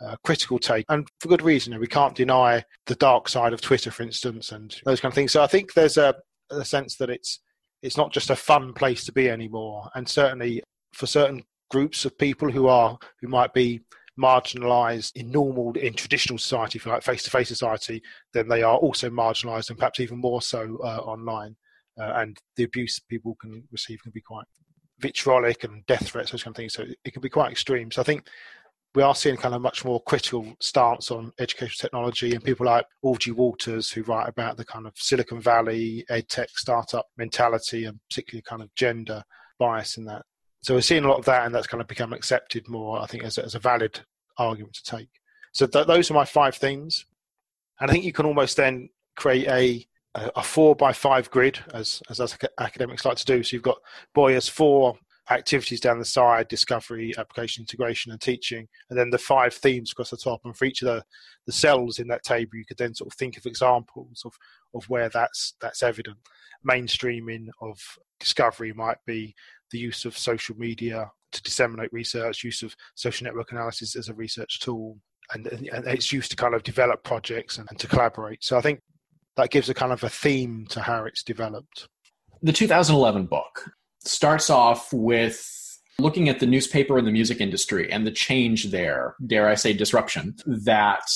uh, 0.02 0.16
critical 0.24 0.60
take, 0.60 0.86
and 0.90 1.08
for 1.20 1.28
good 1.28 1.42
reason. 1.42 1.78
We 1.80 1.88
can't 1.88 2.16
deny 2.16 2.64
the 2.86 2.96
dark 2.96 3.30
side 3.30 3.54
of 3.54 3.62
Twitter, 3.62 3.92
for 3.92 4.04
instance, 4.04 4.52
and 4.52 4.76
those 4.86 5.02
kind 5.02 5.12
of 5.12 5.16
things. 5.16 5.32
So 5.32 5.44
I 5.44 5.48
think 5.48 5.74
there's 5.74 5.98
a, 5.98 6.16
a 6.50 6.66
sense 6.66 6.96
that 6.98 7.10
it's 7.10 7.40
it's 7.82 7.98
not 7.98 8.12
just 8.12 8.30
a 8.30 8.36
fun 8.36 8.74
place 8.74 9.06
to 9.06 9.12
be 9.12 9.30
anymore, 9.30 9.90
and 9.96 10.08
certainly 10.08 10.64
for 10.96 11.08
certain 11.08 11.44
groups 11.70 12.06
of 12.06 12.18
people 12.18 12.50
who 12.50 12.68
are 12.68 12.98
who 13.22 13.28
might 13.28 13.54
be 13.54 13.82
marginalised 14.20 15.12
in 15.16 15.30
normal, 15.30 15.74
in 15.74 15.94
traditional 15.94 16.38
society, 16.38 16.80
for 16.80 16.90
like 16.90 17.04
face-to-face 17.04 17.50
society, 17.50 18.02
then 18.34 18.48
they 18.48 18.64
are 18.64 18.78
also 18.78 19.10
marginalised, 19.10 19.70
and 19.70 19.78
perhaps 19.78 20.00
even 20.00 20.18
more 20.18 20.42
so 20.42 20.78
uh, 20.84 21.00
online. 21.00 21.56
Uh, 22.00 22.14
and 22.18 22.38
the 22.58 22.64
abuse 22.64 23.00
people 23.00 23.36
can 23.42 23.64
receive 23.72 24.02
can 24.02 24.12
be 24.12 24.22
quite 24.22 24.46
vitriolic 25.00 25.64
and 25.64 25.86
death 25.86 26.08
threats, 26.08 26.32
those 26.32 26.44
kind 26.44 26.54
of 26.54 26.58
things. 26.58 26.74
So 26.74 26.86
it 27.04 27.12
can 27.12 27.22
be 27.22 27.30
quite 27.30 27.52
extreme. 27.52 27.92
So 27.92 28.02
I 28.02 28.06
think 28.06 28.28
we 28.94 29.04
are 29.04 29.16
seeing 29.16 29.36
kind 29.36 29.54
of 29.54 29.62
much 29.62 29.84
more 29.84 30.02
critical 30.04 30.56
stance 30.62 31.12
on 31.12 31.34
educational 31.40 31.90
technology 31.90 32.34
and 32.34 32.44
people 32.44 32.66
like 32.66 32.86
Audrey 33.02 33.34
Watters 33.34 33.92
who 33.92 34.04
write 34.04 34.30
about 34.30 34.56
the 34.56 34.66
kind 34.66 34.88
of 34.88 34.94
Silicon 34.96 35.42
Valley 35.42 36.06
ed 36.10 36.30
tech 36.30 36.50
startup 36.52 37.06
mentality 37.18 37.86
and 37.86 38.00
particularly 38.10 38.44
kind 38.44 38.62
of 38.62 38.74
gender 38.76 39.22
bias 39.60 39.98
in 39.98 40.06
that. 40.06 40.24
So 40.66 40.74
we're 40.74 40.82
seeing 40.82 41.06
a 41.06 41.08
lot 41.08 41.20
of 41.20 41.26
that, 41.26 41.46
and 41.46 41.54
that's 41.54 41.68
kind 41.68 41.80
of 41.80 41.88
become 41.88 42.12
accepted 42.12 42.68
more, 42.68 43.00
I 43.00 43.06
think, 43.06 43.24
as 43.24 43.38
a, 43.38 43.46
as 43.46 43.54
a 43.54 43.60
valid 43.60 44.00
argument 44.40 44.74
to 44.74 44.84
take. 44.84 45.10
So 45.52 45.68
th- 45.68 45.86
those 45.86 46.10
are 46.10 46.16
my 46.16 46.26
five 46.26 46.56
themes, 46.56 47.06
and 47.80 47.88
I 47.88 47.94
think 47.94 48.04
you 48.04 48.12
can 48.12 48.26
almost 48.26 48.58
then 48.58 48.90
create 49.16 49.48
a 49.48 49.88
a 50.36 50.42
four 50.42 50.76
by 50.76 50.92
five 50.92 51.30
grid, 51.30 51.60
as 51.72 52.02
as 52.10 52.36
academics 52.60 53.06
like 53.06 53.18
to 53.18 53.26
do. 53.26 53.44
So 53.44 53.56
you've 53.56 53.62
got 53.62 53.78
Boyer's 54.16 54.50
four 54.50 54.98
activities 55.30 55.82
down 55.82 56.00
the 56.00 56.06
side 56.06 56.48
discovery 56.48 57.14
application 57.16 57.62
integration 57.62 58.12
and 58.12 58.22
teaching 58.22 58.68
and 58.92 59.00
then 59.00 59.10
the 59.10 59.18
five 59.18 59.56
themes 59.56 59.92
across 59.92 60.12
the 60.12 60.18
top 60.18 60.40
and 60.46 60.56
for 60.56 60.66
each 60.66 60.84
of 60.84 60.86
the, 60.86 61.04
the 61.48 61.52
cells 61.52 61.98
in 61.98 62.08
that 62.08 62.22
table 62.22 62.52
you 62.54 62.64
could 62.64 62.78
then 62.78 62.94
sort 62.94 63.12
of 63.12 63.18
think 63.18 63.36
of 63.36 63.48
examples 63.48 64.22
of, 64.24 64.34
of 64.76 64.88
where 64.88 65.10
that's 65.10 65.56
that's 65.60 65.82
evident 65.82 66.16
mainstreaming 66.70 67.48
of 67.60 67.80
discovery 68.20 68.72
might 68.74 68.98
be 69.06 69.36
the 69.72 69.80
use 69.80 70.06
of 70.06 70.18
social 70.18 70.56
media 70.58 71.10
to 71.32 71.42
disseminate 71.44 71.92
research, 71.92 72.44
use 72.44 72.64
of 72.64 72.76
social 72.96 73.26
network 73.26 73.52
analysis 73.52 73.96
as 73.96 74.10
a 74.10 74.14
research 74.14 74.60
tool, 74.60 74.98
and, 75.34 75.48
and 75.48 75.88
it's 75.88 76.12
used 76.12 76.32
to 76.32 76.38
kind 76.38 76.54
of 76.54 76.64
develop 76.64 77.04
projects 77.04 77.58
and, 77.58 77.68
and 77.70 77.80
to 77.80 77.88
collaborate. 77.88 78.44
So 78.44 78.58
I 78.58 78.62
think 78.62 78.82
that 79.36 79.50
gives 79.50 79.70
a 79.70 79.74
kind 79.74 79.92
of 79.92 80.04
a 80.04 80.10
theme 80.10 80.66
to 80.70 80.82
how 80.82 81.06
it's 81.06 81.24
developed. 81.24 81.88
The 82.42 82.54
2011 82.54 83.26
book 83.26 83.70
starts 84.00 84.50
off 84.50 84.94
with 84.94 85.52
looking 86.00 86.30
at 86.30 86.40
the 86.40 86.46
newspaper 86.46 86.98
and 86.98 87.08
the 87.08 87.12
music 87.12 87.42
industry 87.42 87.92
and 87.92 88.06
the 88.06 88.12
change 88.12 88.72
there, 88.72 89.16
dare 89.26 89.48
I 89.48 89.56
say 89.56 89.74
disruption, 89.74 90.36
that 90.46 91.10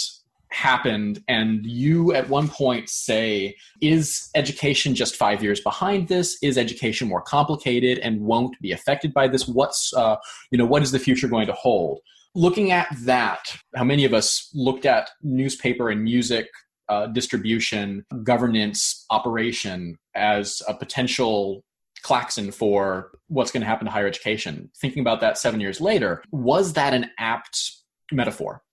happened 0.51 1.23
and 1.27 1.65
you 1.65 2.11
at 2.13 2.27
one 2.27 2.47
point 2.47 2.89
say 2.89 3.55
is 3.81 4.29
education 4.35 4.95
just 4.95 5.15
five 5.15 5.43
years 5.43 5.61
behind 5.61 6.07
this 6.07 6.37
is 6.41 6.57
education 6.57 7.07
more 7.07 7.21
complicated 7.21 7.99
and 7.99 8.19
won't 8.19 8.59
be 8.59 8.71
affected 8.71 9.13
by 9.13 9.27
this 9.27 9.47
what's 9.47 9.93
uh, 9.93 10.15
you 10.51 10.57
know 10.57 10.65
what 10.65 10.81
is 10.81 10.91
the 10.91 10.97
future 10.97 11.27
going 11.27 11.45
to 11.45 11.53
hold 11.53 11.99
looking 12.33 12.71
at 12.71 12.87
that 13.03 13.55
how 13.75 13.83
many 13.83 14.05
of 14.05 14.13
us 14.13 14.49
looked 14.55 14.87
at 14.87 15.11
newspaper 15.21 15.89
and 15.91 16.03
music 16.03 16.47
uh, 16.89 17.05
distribution, 17.05 18.03
governance, 18.23 19.05
operation 19.11 19.97
as 20.15 20.61
a 20.67 20.73
potential 20.73 21.63
klaxon 22.01 22.51
for 22.51 23.11
what's 23.27 23.51
going 23.51 23.61
to 23.61 23.67
happen 23.67 23.85
to 23.85 23.91
higher 23.91 24.07
education. 24.07 24.71
Thinking 24.81 25.01
about 25.01 25.21
that 25.21 25.37
seven 25.37 25.59
years 25.59 25.79
later, 25.79 26.23
was 26.31 26.73
that 26.73 26.93
an 26.93 27.11
apt 27.19 27.73
metaphor? 28.11 28.63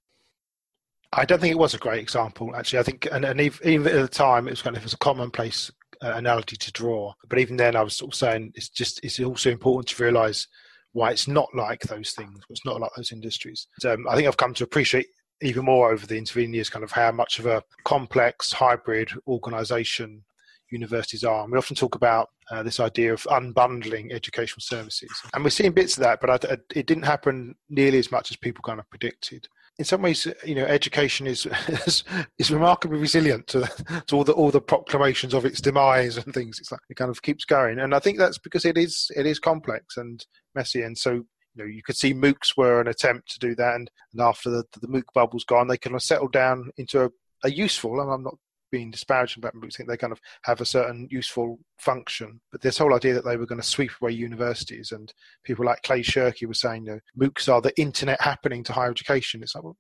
I 1.17 1.25
don't 1.25 1.41
think 1.41 1.53
it 1.53 1.59
was 1.59 1.75
a 1.75 1.79
great 1.79 2.01
example, 2.01 2.55
actually. 2.55 2.79
I 2.79 2.83
think, 2.83 3.09
and, 3.11 3.25
and 3.25 3.41
even 3.41 3.87
at 3.87 4.03
the 4.03 4.09
time, 4.09 4.47
it 4.47 4.51
was 4.51 4.63
kind 4.63 4.77
of 4.77 4.83
it 4.83 4.85
was 4.85 4.93
a 4.93 4.99
commonplace 4.99 5.71
uh, 6.03 6.13
analogy 6.15 6.57
to 6.57 6.73
draw. 6.73 7.15
But 7.29 7.39
even 7.39 7.57
then, 7.57 7.75
I 7.75 7.83
was 7.83 7.95
sort 7.95 8.13
of 8.13 8.19
saying 8.19 8.53
it's 8.55 8.69
just 8.69 9.03
it's 9.03 9.19
also 9.19 9.51
important 9.51 9.89
to 9.89 10.03
realise 10.03 10.47
why 10.93 11.11
it's 11.11 11.27
not 11.27 11.49
like 11.55 11.81
those 11.83 12.13
things. 12.13 12.39
It's 12.51 12.65
not 12.67 12.81
like 12.81 12.91
those 12.97 13.13
industries. 13.13 13.67
Um, 13.85 14.07
I 14.09 14.15
think 14.15 14.29
I've 14.29 14.37
come 14.37 14.55
to 14.55 14.65
appreciate 14.65 15.07
even 15.43 15.65
more 15.65 15.91
over 15.91 16.07
the 16.07 16.19
intervening 16.19 16.55
years 16.55 16.71
kind 16.71 16.85
of 16.85 16.93
how 16.93 17.13
much 17.13 17.39
of 17.39 17.47
a 17.47 17.63
complex 17.85 18.53
hybrid 18.53 19.11
organisation 19.27 20.25
universities 20.71 21.25
are. 21.25 21.45
And 21.45 21.53
we 21.53 21.59
often 21.59 21.77
talk 21.77 21.95
about 21.95 22.29
uh, 22.51 22.63
this 22.63 22.81
idea 22.81 23.13
of 23.13 23.23
unbundling 23.25 24.13
educational 24.13 24.61
services, 24.61 25.11
and 25.35 25.45
we're 25.45 25.51
seeing 25.51 25.73
bits 25.73 25.97
of 25.97 26.03
that, 26.03 26.21
but 26.21 26.45
I, 26.45 26.59
it 26.75 26.87
didn't 26.87 27.05
happen 27.05 27.55
nearly 27.69 27.99
as 27.99 28.11
much 28.11 28.31
as 28.31 28.37
people 28.37 28.63
kind 28.63 28.81
of 28.81 28.89
predicted 28.91 29.49
in 29.79 29.85
some 29.85 30.03
ways, 30.03 30.27
you 30.45 30.55
know, 30.55 30.65
education 30.65 31.27
is 31.27 31.47
is, 31.69 32.05
is 32.39 32.51
remarkably 32.51 32.99
resilient 32.99 33.47
to, 33.49 33.71
to 34.07 34.17
all 34.17 34.25
the 34.25 34.33
all 34.33 34.51
the 34.51 34.61
proclamations 34.61 35.35
of 35.35 35.45
its 35.45 35.61
demise 35.61 36.17
and 36.17 36.33
things. 36.33 36.59
It's 36.59 36.73
like 36.73 36.81
it 36.89 36.97
kind 36.97 37.11
of 37.11 37.23
keeps 37.23 37.45
going, 37.45 37.79
and 37.79 37.95
I 37.95 37.99
think 37.99 38.19
that's 38.19 38.39
because 38.39 38.65
it 38.65 38.79
is 38.79 39.11
it 39.17 39.27
is 39.27 39.39
complex 39.39 39.97
and 39.97 40.25
messy, 40.55 40.83
and 40.83 40.97
so 40.97 41.13
you 41.13 41.25
know 41.57 41.65
you 41.65 41.83
could 41.83 41.97
see 41.97 42.15
MOOCs 42.15 42.57
were 42.57 42.81
an 42.81 42.89
attempt 42.89 43.31
to 43.33 43.39
do 43.39 43.55
that, 43.57 43.75
and, 43.75 43.91
and 44.13 44.21
after 44.21 44.51
the 44.51 44.65
the 44.81 44.89
MOOC 44.89 45.05
bubble's 45.15 45.45
gone, 45.45 45.69
they 45.69 45.79
kind 45.79 45.97
of 45.97 46.03
settle 46.03 46.29
down 46.29 46.71
into 46.79 47.05
a, 47.05 47.11
a 47.45 47.51
useful. 47.51 48.01
And 48.01 48.11
I'm 48.11 48.23
not 48.23 48.39
being 48.71 48.91
disparaging 48.91 49.43
about 49.43 49.55
MOOCs. 49.55 49.75
I 49.75 49.77
think 49.77 49.89
they 49.89 49.97
kind 49.97 50.13
of 50.13 50.21
have 50.43 50.61
a 50.61 50.67
certain 50.67 51.09
useful 51.11 51.59
function. 51.79 52.41
But 52.53 52.63
this 52.63 52.79
whole 52.79 52.95
idea 52.95 53.15
that 53.15 53.25
they 53.25 53.37
were 53.37 53.47
going 53.47 53.61
to 53.61 53.67
sweep 53.67 53.93
away 54.01 54.13
universities 54.13 54.93
and 54.93 55.13
people 55.45 55.65
like 55.65 55.83
Clay 55.83 56.03
Shirky 56.03 56.47
were 56.47 56.55
saying, 56.55 56.87
you 56.87 56.93
know, 56.93 57.27
MOOCs 57.27 57.53
are 57.53 57.61
the 57.61 57.79
internet 57.81 58.21
happening 58.21 58.65
to 58.65 58.73
higher 58.73 58.91
education. 58.91 59.43
It's 59.43 59.55
like, 59.55 59.65
well, 59.65 59.77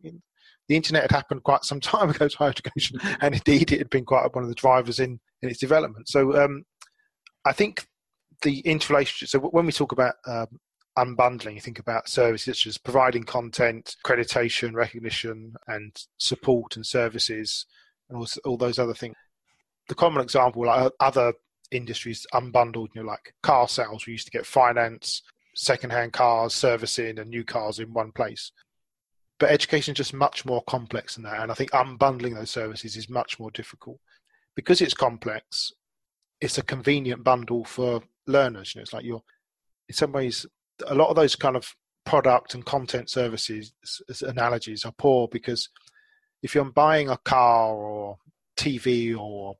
the 0.68 0.76
internet 0.76 1.02
had 1.02 1.12
happened 1.12 1.42
quite 1.42 1.64
some 1.64 1.80
time 1.80 2.10
ago 2.10 2.28
to 2.28 2.36
higher 2.36 2.50
education, 2.50 2.98
and 3.20 3.34
indeed 3.34 3.72
it 3.72 3.78
had 3.78 3.90
been 3.90 4.04
quite 4.04 4.34
one 4.34 4.44
of 4.44 4.48
the 4.48 4.54
drivers 4.54 4.98
in, 4.98 5.20
in 5.42 5.48
its 5.48 5.60
development. 5.60 6.08
So 6.08 6.42
um, 6.42 6.64
I 7.44 7.52
think 7.52 7.86
the 8.42 8.60
interrelationship, 8.60 9.28
so 9.28 9.38
when 9.38 9.66
we 9.66 9.72
talk 9.72 9.92
about 9.92 10.14
um, 10.26 10.58
unbundling, 10.98 11.54
you 11.54 11.60
think 11.60 11.78
about 11.78 12.08
services 12.08 12.58
such 12.58 12.66
as 12.66 12.78
providing 12.78 13.24
content, 13.24 13.96
accreditation, 14.04 14.74
recognition, 14.74 15.54
and 15.68 15.96
support 16.18 16.76
and 16.76 16.86
services 16.86 17.66
and 18.08 18.18
all, 18.18 18.26
all 18.44 18.56
those 18.56 18.78
other 18.78 18.94
things. 18.94 19.14
The 19.88 19.94
common 19.94 20.22
example, 20.22 20.66
like 20.66 20.90
other 21.00 21.32
industries 21.70 22.26
unbundled, 22.32 22.88
you 22.94 23.02
know, 23.02 23.08
like 23.08 23.34
car 23.42 23.68
sales, 23.68 24.06
we 24.06 24.12
used 24.12 24.26
to 24.26 24.32
get 24.32 24.46
finance, 24.46 25.22
second-hand 25.54 26.12
cars, 26.12 26.54
servicing, 26.54 27.18
and 27.18 27.30
new 27.30 27.44
cars 27.44 27.78
in 27.78 27.92
one 27.92 28.12
place. 28.12 28.52
But 29.38 29.50
education 29.50 29.92
is 29.92 29.98
just 29.98 30.14
much 30.14 30.44
more 30.44 30.62
complex 30.64 31.14
than 31.14 31.24
that, 31.24 31.40
and 31.40 31.50
I 31.50 31.54
think 31.54 31.70
unbundling 31.72 32.34
those 32.34 32.50
services 32.50 32.96
is 32.96 33.10
much 33.10 33.38
more 33.38 33.50
difficult 33.50 33.98
because 34.54 34.80
it's 34.80 34.94
complex. 34.94 35.72
It's 36.40 36.58
a 36.58 36.62
convenient 36.62 37.22
bundle 37.22 37.64
for 37.64 38.02
learners. 38.26 38.74
You 38.74 38.78
know, 38.78 38.82
it's 38.82 38.92
like 38.92 39.04
you're, 39.04 39.22
in 39.88 39.94
some 39.94 40.12
ways, 40.12 40.46
a 40.86 40.94
lot 40.94 41.10
of 41.10 41.16
those 41.16 41.36
kind 41.36 41.56
of 41.56 41.74
product 42.04 42.54
and 42.54 42.64
content 42.64 43.10
services 43.10 43.72
analogies 44.22 44.84
are 44.84 44.92
poor 44.96 45.28
because 45.28 45.68
if 46.42 46.54
you're 46.54 46.64
buying 46.64 47.08
a 47.08 47.16
car 47.18 47.74
or 47.74 48.18
TV 48.56 49.16
or 49.18 49.54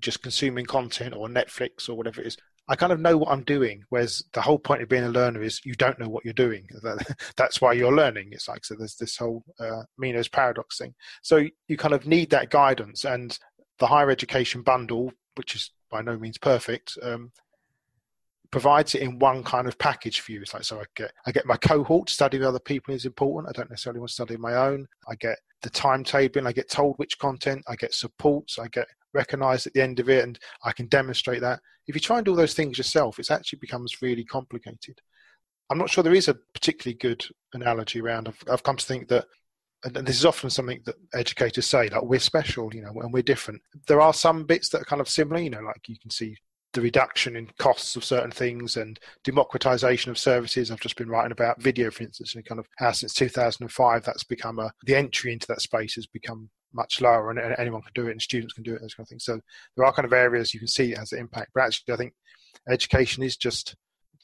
just 0.00 0.22
consuming 0.22 0.66
content 0.66 1.14
or 1.16 1.28
Netflix 1.28 1.88
or 1.88 1.94
whatever 1.94 2.20
it 2.20 2.26
is, 2.26 2.36
I 2.68 2.76
kind 2.76 2.92
of 2.92 3.00
know 3.00 3.16
what 3.16 3.30
I'm 3.30 3.42
doing. 3.42 3.84
Whereas 3.88 4.24
the 4.32 4.40
whole 4.40 4.58
point 4.58 4.82
of 4.82 4.88
being 4.88 5.04
a 5.04 5.08
learner 5.08 5.42
is 5.42 5.64
you 5.64 5.74
don't 5.74 5.98
know 5.98 6.08
what 6.08 6.24
you're 6.24 6.32
doing. 6.32 6.68
That's 7.36 7.60
why 7.60 7.72
you're 7.72 7.94
learning. 7.94 8.28
It's 8.32 8.48
like 8.48 8.64
so. 8.64 8.74
There's 8.76 8.96
this 8.96 9.16
whole 9.16 9.44
uh, 9.58 9.82
Meno's 9.98 10.28
paradox 10.28 10.78
thing. 10.78 10.94
So 11.22 11.46
you 11.68 11.76
kind 11.76 11.94
of 11.94 12.06
need 12.06 12.30
that 12.30 12.50
guidance, 12.50 13.04
and 13.04 13.36
the 13.78 13.86
higher 13.86 14.10
education 14.10 14.62
bundle, 14.62 15.12
which 15.34 15.56
is 15.56 15.70
by 15.90 16.02
no 16.02 16.16
means 16.16 16.38
perfect, 16.38 16.96
um, 17.02 17.32
provides 18.52 18.94
it 18.94 19.02
in 19.02 19.18
one 19.18 19.42
kind 19.42 19.66
of 19.66 19.78
package 19.78 20.20
for 20.20 20.30
you. 20.30 20.42
It's 20.42 20.54
like 20.54 20.62
so 20.62 20.78
I 20.78 20.84
get 20.94 21.10
I 21.26 21.32
get 21.32 21.46
my 21.46 21.56
cohort 21.56 22.06
to 22.06 22.14
study 22.14 22.38
with 22.38 22.46
other 22.46 22.60
people 22.60 22.94
is 22.94 23.06
important. 23.06 23.48
I 23.48 23.58
don't 23.58 23.70
necessarily 23.70 23.98
want 23.98 24.10
to 24.10 24.14
study 24.14 24.36
my 24.36 24.54
own. 24.54 24.86
I 25.08 25.16
get 25.16 25.38
the 25.62 25.70
timetabling, 25.70 26.46
I 26.46 26.52
get 26.52 26.68
told 26.68 26.96
which 26.96 27.18
content, 27.18 27.64
I 27.66 27.76
get 27.76 27.94
supports, 27.94 28.58
I 28.58 28.68
get 28.68 28.86
recognized 29.14 29.66
at 29.66 29.72
the 29.72 29.82
end 29.82 30.00
of 30.00 30.08
it, 30.08 30.24
and 30.24 30.38
I 30.64 30.72
can 30.72 30.86
demonstrate 30.86 31.40
that. 31.40 31.60
If 31.86 31.94
you 31.94 32.00
try 32.00 32.18
and 32.18 32.24
do 32.24 32.32
all 32.32 32.36
those 32.36 32.54
things 32.54 32.78
yourself, 32.78 33.18
it 33.18 33.30
actually 33.30 33.60
becomes 33.60 34.02
really 34.02 34.24
complicated. 34.24 35.00
I'm 35.70 35.78
not 35.78 35.90
sure 35.90 36.04
there 36.04 36.14
is 36.14 36.28
a 36.28 36.38
particularly 36.52 36.98
good 36.98 37.24
analogy 37.54 38.00
around. 38.00 38.28
I've, 38.28 38.42
I've 38.50 38.62
come 38.62 38.76
to 38.76 38.84
think 38.86 39.08
that, 39.08 39.26
and 39.84 40.06
this 40.06 40.18
is 40.18 40.26
often 40.26 40.50
something 40.50 40.80
that 40.84 40.96
educators 41.14 41.66
say, 41.66 41.88
like 41.88 42.02
we're 42.02 42.20
special, 42.20 42.74
you 42.74 42.82
know, 42.82 42.92
and 43.00 43.12
we're 43.12 43.22
different. 43.22 43.62
There 43.86 44.00
are 44.00 44.12
some 44.12 44.44
bits 44.44 44.68
that 44.70 44.82
are 44.82 44.86
kind 44.86 45.00
of 45.00 45.08
similar, 45.08 45.40
you 45.40 45.50
know, 45.50 45.60
like 45.60 45.88
you 45.88 45.96
can 45.98 46.10
see 46.10 46.36
the 46.72 46.80
reduction 46.80 47.36
in 47.36 47.48
costs 47.58 47.96
of 47.96 48.04
certain 48.04 48.30
things 48.30 48.76
and 48.76 48.98
democratization 49.24 50.10
of 50.10 50.18
services. 50.18 50.70
I've 50.70 50.80
just 50.80 50.96
been 50.96 51.08
writing 51.08 51.32
about 51.32 51.60
video, 51.60 51.90
for 51.90 52.04
instance, 52.04 52.34
and 52.34 52.44
kind 52.44 52.58
of 52.58 52.66
how 52.78 52.92
since 52.92 53.14
2005 53.14 54.04
that's 54.04 54.24
become 54.24 54.58
a 54.58 54.72
the 54.84 54.94
entry 54.94 55.32
into 55.32 55.46
that 55.48 55.60
space 55.60 55.94
has 55.94 56.06
become 56.06 56.48
much 56.74 57.00
lower, 57.00 57.30
and, 57.30 57.38
and 57.38 57.54
anyone 57.58 57.82
can 57.82 57.92
do 57.94 58.08
it, 58.08 58.12
and 58.12 58.22
students 58.22 58.54
can 58.54 58.62
do 58.62 58.72
it, 58.72 58.76
and 58.76 58.84
those 58.84 58.94
kind 58.94 59.04
of 59.04 59.08
things. 59.08 59.24
So 59.24 59.40
there 59.76 59.84
are 59.84 59.92
kind 59.92 60.06
of 60.06 60.12
areas 60.12 60.54
you 60.54 60.60
can 60.60 60.68
see 60.68 60.92
it 60.92 60.98
has 60.98 61.12
an 61.12 61.18
impact, 61.18 61.50
but 61.54 61.64
actually, 61.64 61.92
I 61.92 61.96
think 61.98 62.14
education 62.70 63.22
is 63.22 63.36
just 63.36 63.76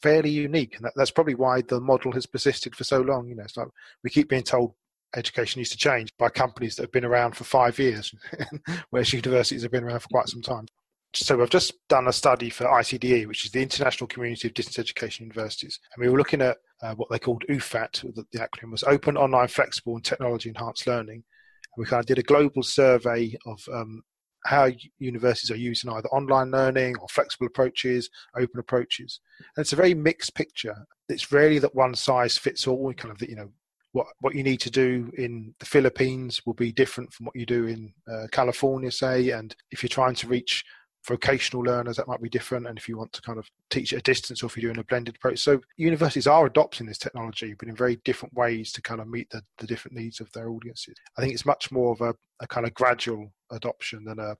fairly 0.03 0.31
unique, 0.31 0.77
and 0.77 0.85
that, 0.85 0.93
that's 0.97 1.11
probably 1.11 1.35
why 1.35 1.61
the 1.61 1.81
model 1.81 2.13
has 2.13 2.27
persisted 2.27 2.75
for 2.75 2.85
so 2.85 3.01
long. 3.01 3.29
You 3.29 3.37
know, 3.37 3.43
it's 3.43 3.57
like 3.57 3.69
we 4.03 4.11
keep 4.11 4.31
being 4.31 4.43
told 4.43 4.75
education 5.17 5.61
needs 5.61 5.71
to 5.71 5.77
change 5.77 6.13
by 6.19 6.29
companies 6.29 6.77
that 6.77 6.83
have 6.83 6.93
been 6.93 7.05
around 7.05 7.37
for 7.37 7.45
five 7.45 7.79
years, 7.79 8.15
whereas 8.91 9.13
universities 9.13 9.63
have 9.63 9.73
been 9.73 9.85
around 9.85 10.01
for 10.01 10.09
quite 10.09 10.29
some 10.29 10.43
time 10.43 10.67
so 11.15 11.37
we've 11.37 11.51
just 11.51 11.75
done 11.89 12.07
a 12.07 12.13
study 12.13 12.51
for 12.51 12.65
ICDE, 12.67 13.27
which 13.27 13.45
is 13.45 13.51
the 13.51 13.63
International 13.63 14.07
Community 14.07 14.49
of 14.49 14.55
Distance 14.55 14.79
Education 14.79 15.25
Universities, 15.27 15.79
and 15.95 16.05
we 16.05 16.11
were 16.11 16.19
looking 16.19 16.43
at 16.43 16.59
uh, 16.83 16.95
what 16.95 17.09
they 17.11 17.19
called 17.19 17.45
OOFAT. 17.49 18.15
The, 18.15 18.25
the 18.33 18.39
acronym 18.39 18.71
was 18.71 18.85
Open, 18.85 19.17
Online, 19.17 19.49
Flexible, 19.49 19.95
and 19.97 20.05
Technology 20.05 20.51
Enhanced 20.51 20.87
Learning. 20.87 21.23
And 21.25 21.79
we 21.79 21.87
kind 21.87 22.01
of 22.01 22.07
did 22.07 22.19
a 22.19 22.23
global 22.23 22.63
survey 22.63 23.37
of 23.47 23.61
um, 23.73 24.03
how 24.45 24.69
universities 24.99 25.51
are 25.51 25.57
using 25.57 25.91
either 25.91 26.09
online 26.09 26.51
learning 26.51 26.97
or 26.99 27.09
flexible 27.09 27.47
approaches, 27.47 28.09
open 28.37 28.61
approaches. 28.61 29.21
And 29.57 29.63
it's 29.63 29.73
a 29.73 29.77
very 29.77 29.95
mixed 29.95 30.35
picture. 30.35 30.77
It's 31.09 31.33
rarely 31.33 31.59
that 31.59 31.75
one 31.75 31.95
size 31.95 32.39
fits 32.39 32.67
all. 32.67 32.93
Kind 32.95 33.13
of, 33.13 33.29
you 33.29 33.37
know, 33.37 33.51
what 33.93 34.07
what 34.21 34.35
you 34.35 34.43
need 34.43 34.61
to 34.61 34.71
do 34.71 35.11
in 35.17 35.55
the 35.59 35.67
Philippines 35.67 36.43
will 36.47 36.55
be 36.55 36.73
different 36.73 37.13
from 37.13 37.27
what 37.27 37.37
you 37.37 37.47
do 37.47 37.67
in 37.67 37.93
uh, 38.11 38.27
California, 38.31 38.91
say. 38.91 39.31
And 39.31 39.55
if 39.71 39.83
you're 39.83 39.89
trying 39.89 40.15
to 40.17 40.29
reach 40.29 40.65
vocational 41.07 41.63
learners 41.63 41.97
that 41.97 42.09
might 42.09 42.23
be 42.23 42.29
different. 42.29 42.67
And 42.67 42.79
if 42.79 42.89
you 42.89 42.97
want 42.97 43.13
to 43.13 43.23
kind 43.23 43.39
of 43.39 43.49
teach 43.71 43.93
at 43.93 44.01
a 44.01 44.03
distance 44.03 44.43
or 44.43 44.47
if 44.47 44.57
you're 44.57 44.73
doing 44.73 44.81
a 44.81 44.85
blended 44.85 45.17
approach. 45.17 45.41
So 45.41 45.61
universities 45.77 46.27
are 46.27 46.47
adopting 46.47 46.87
this 46.87 46.99
technology 46.99 47.55
but 47.59 47.69
in 47.69 47.77
very 47.77 47.97
different 48.05 48.35
ways 48.35 48.73
to 48.73 48.83
kind 48.83 49.01
of 49.01 49.09
meet 49.09 49.31
the, 49.31 49.43
the 49.59 49.67
different 49.67 49.97
needs 49.97 50.21
of 50.21 50.31
their 50.33 50.51
audiences. 50.51 50.97
I 51.17 51.21
think 51.21 51.33
it's 51.33 51.47
much 51.47 51.71
more 51.71 51.93
of 51.93 52.01
a, 52.01 52.15
a 52.41 52.47
kind 52.47 52.67
of 52.67 52.75
gradual 52.75 53.33
adoption 53.51 54.05
than 54.05 54.19
a, 54.19 54.37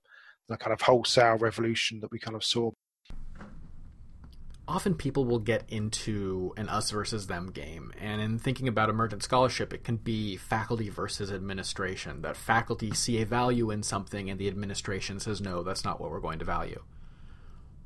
than 0.47 0.55
a 0.55 0.57
kind 0.57 0.73
of 0.73 0.81
wholesale 0.81 1.37
revolution 1.37 1.99
that 2.01 2.11
we 2.11 2.19
kind 2.19 2.35
of 2.35 2.43
saw 2.43 2.71
often 4.69 4.93
people 4.93 5.25
will 5.25 5.39
get 5.39 5.63
into 5.67 6.53
an 6.55 6.69
us 6.69 6.91
versus 6.91 7.25
them 7.25 7.51
game. 7.51 7.91
And 7.99 8.21
in 8.21 8.37
thinking 8.37 8.67
about 8.67 8.89
emergent 8.89 9.23
scholarship, 9.23 9.73
it 9.73 9.83
can 9.83 9.97
be 9.97 10.37
faculty 10.37 10.89
versus 10.89 11.31
administration. 11.31 12.21
That 12.21 12.37
faculty 12.37 12.91
see 12.91 13.19
a 13.19 13.25
value 13.25 13.71
in 13.71 13.81
something 13.81 14.29
and 14.29 14.39
the 14.39 14.47
administration 14.47 15.19
says, 15.19 15.41
no, 15.41 15.63
that's 15.63 15.83
not 15.83 15.99
what 15.99 16.11
we're 16.11 16.19
going 16.19 16.37
to 16.39 16.45
value. 16.45 16.83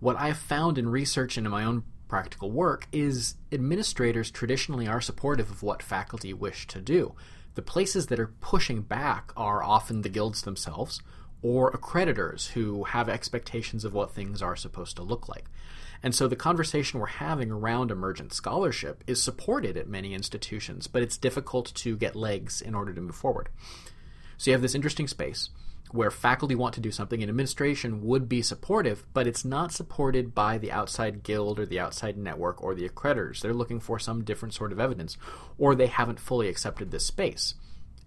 What 0.02 0.20
I've 0.20 0.38
found 0.38 0.78
in 0.78 0.90
research 0.90 1.38
and 1.38 1.48
in 1.48 1.52
my 1.52 1.64
own 1.64 1.86
practical 2.10 2.52
work 2.52 2.88
is 2.92 3.36
administrators 3.52 4.30
traditionally 4.30 4.86
are 4.86 5.00
supportive 5.00 5.50
of 5.50 5.64
what 5.64 5.82
faculty 5.82 6.34
wish 6.34 6.68
to 6.68 6.82
do. 6.82 7.16
The 7.56 7.62
places 7.62 8.08
that 8.08 8.20
are 8.20 8.34
pushing 8.42 8.82
back 8.82 9.32
are 9.38 9.64
often 9.64 10.02
the 10.02 10.10
guilds 10.10 10.42
themselves 10.42 11.02
or 11.44 11.72
accreditors 11.72 12.52
who 12.52 12.86
have 12.86 13.10
expectations 13.10 13.86
of 13.86 13.94
what 13.94 14.12
things 14.12 14.42
are 14.42 14.56
supposed 14.56 14.96
to 14.96 15.04
look 15.04 15.30
like. 15.30 15.46
And 16.02 16.16
so 16.16 16.28
the 16.28 16.36
conversation 16.36 17.00
we're 17.00 17.06
having 17.06 17.52
around 17.52 17.92
emergent 17.92 18.34
scholarship 18.34 19.04
is 19.08 19.22
supported 19.22 19.78
at 19.78 19.88
many 19.88 20.14
institutions, 20.14 20.88
but 20.88 21.04
it's 21.04 21.18
difficult 21.18 21.74
to 21.76 21.96
get 21.96 22.16
legs 22.16 22.62
in 22.62 22.74
order 22.74 22.94
to 22.94 23.02
move 23.02 23.16
forward. 23.16 23.50
So 24.38 24.50
you 24.50 24.54
have 24.54 24.62
this 24.62 24.76
interesting 24.76 25.08
space 25.08 25.50
where 25.92 26.10
faculty 26.10 26.56
want 26.56 26.74
to 26.74 26.82
do 26.82 26.92
something 26.92 27.22
and 27.22 27.30
administration 27.30 28.04
would 28.04 28.28
be 28.28 28.42
supportive, 28.42 29.06
but 29.14 29.28
it's 29.28 29.46
not 29.46 29.72
supported 29.72 30.34
by 30.34 30.58
the 30.58 30.72
outside 30.72 31.22
guild 31.22 31.60
or 31.60 31.68
the 31.68 31.80
outside 31.80 32.18
network 32.18 32.62
or 32.64 32.74
the 32.74 32.90
accreditors. 32.90 33.42
They're 33.42 33.54
looking 33.54 33.80
for 33.80 34.00
some 34.00 34.24
different 34.24 34.56
sort 34.56 34.72
of 34.72 34.80
evidence, 34.80 35.18
or 35.60 35.76
they 35.76 35.88
haven't 35.88 36.20
fully 36.20 36.48
accepted 36.50 36.90
this 36.90 37.06
space. 37.06 37.54